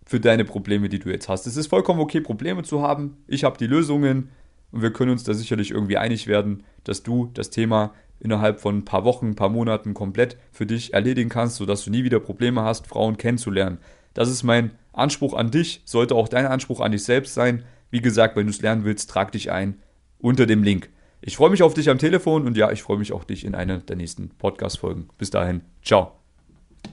für 0.06 0.20
deine 0.20 0.46
Probleme, 0.46 0.88
die 0.88 1.00
du 1.00 1.10
jetzt 1.10 1.28
hast. 1.28 1.48
Es 1.48 1.58
ist 1.58 1.68
vollkommen 1.68 2.00
okay, 2.00 2.22
Probleme 2.22 2.64
zu 2.64 2.82
haben. 2.82 3.18
Ich 3.28 3.44
habe 3.44 3.58
die 3.58 3.68
Lösungen 3.68 4.30
und 4.72 4.82
wir 4.82 4.92
können 4.92 5.12
uns 5.12 5.24
da 5.24 5.34
sicherlich 5.34 5.72
irgendwie 5.72 5.98
einig 5.98 6.28
werden, 6.28 6.64
dass 6.84 7.04
du 7.04 7.30
das 7.34 7.50
Thema 7.50 7.94
innerhalb 8.20 8.60
von 8.60 8.80
ein 8.80 8.86
paar 8.86 9.04
Wochen, 9.06 9.28
ein 9.28 9.36
paar 9.36 9.50
Monaten 9.50 9.94
komplett 9.94 10.38
für 10.52 10.66
dich 10.66 10.94
erledigen 10.94 11.30
kannst, 11.30 11.58
sodass 11.58 11.86
du 11.86 11.92
nie 11.92 12.04
wieder 12.04 12.20
Probleme 12.20 12.64
hast, 12.64 12.88
Frauen 12.88 13.18
kennenzulernen. 13.18 13.78
Das 14.14 14.30
ist 14.30 14.44
mein 14.44 14.72
Anspruch 14.94 15.34
an 15.36 15.52
dich, 15.52 15.82
sollte 15.86 16.16
auch 16.16 16.28
dein 16.28 16.48
Anspruch 16.48 16.82
an 16.82 16.92
dich 16.92 17.04
selbst 17.04 17.34
sein. 17.34 17.64
Wie 17.92 18.02
gesagt, 18.02 18.36
wenn 18.36 18.48
du 18.48 18.52
es 18.52 18.62
lernen 18.62 18.84
willst, 18.84 19.10
trag 19.10 19.32
dich 19.32 19.52
ein 19.52 19.76
unter 20.20 20.46
dem 20.46 20.64
Link. 20.64 20.90
Ich 21.22 21.38
freue 21.38 21.50
mich 21.50 21.64
auf 21.64 21.74
dich 21.74 21.90
am 21.90 22.00
Telefon 22.00 22.46
und 22.46 22.58
ja, 22.58 22.72
ich 22.72 22.84
freue 22.84 22.98
mich 22.98 23.12
auch 23.14 23.24
dich 23.24 23.46
in 23.46 23.56
einer 23.56 23.80
der 23.80 23.96
nächsten 23.96 24.30
Podcast-Folgen. 24.30 25.10
Bis 25.18 25.30
dahin, 25.30 25.62
ciao. 25.84 26.17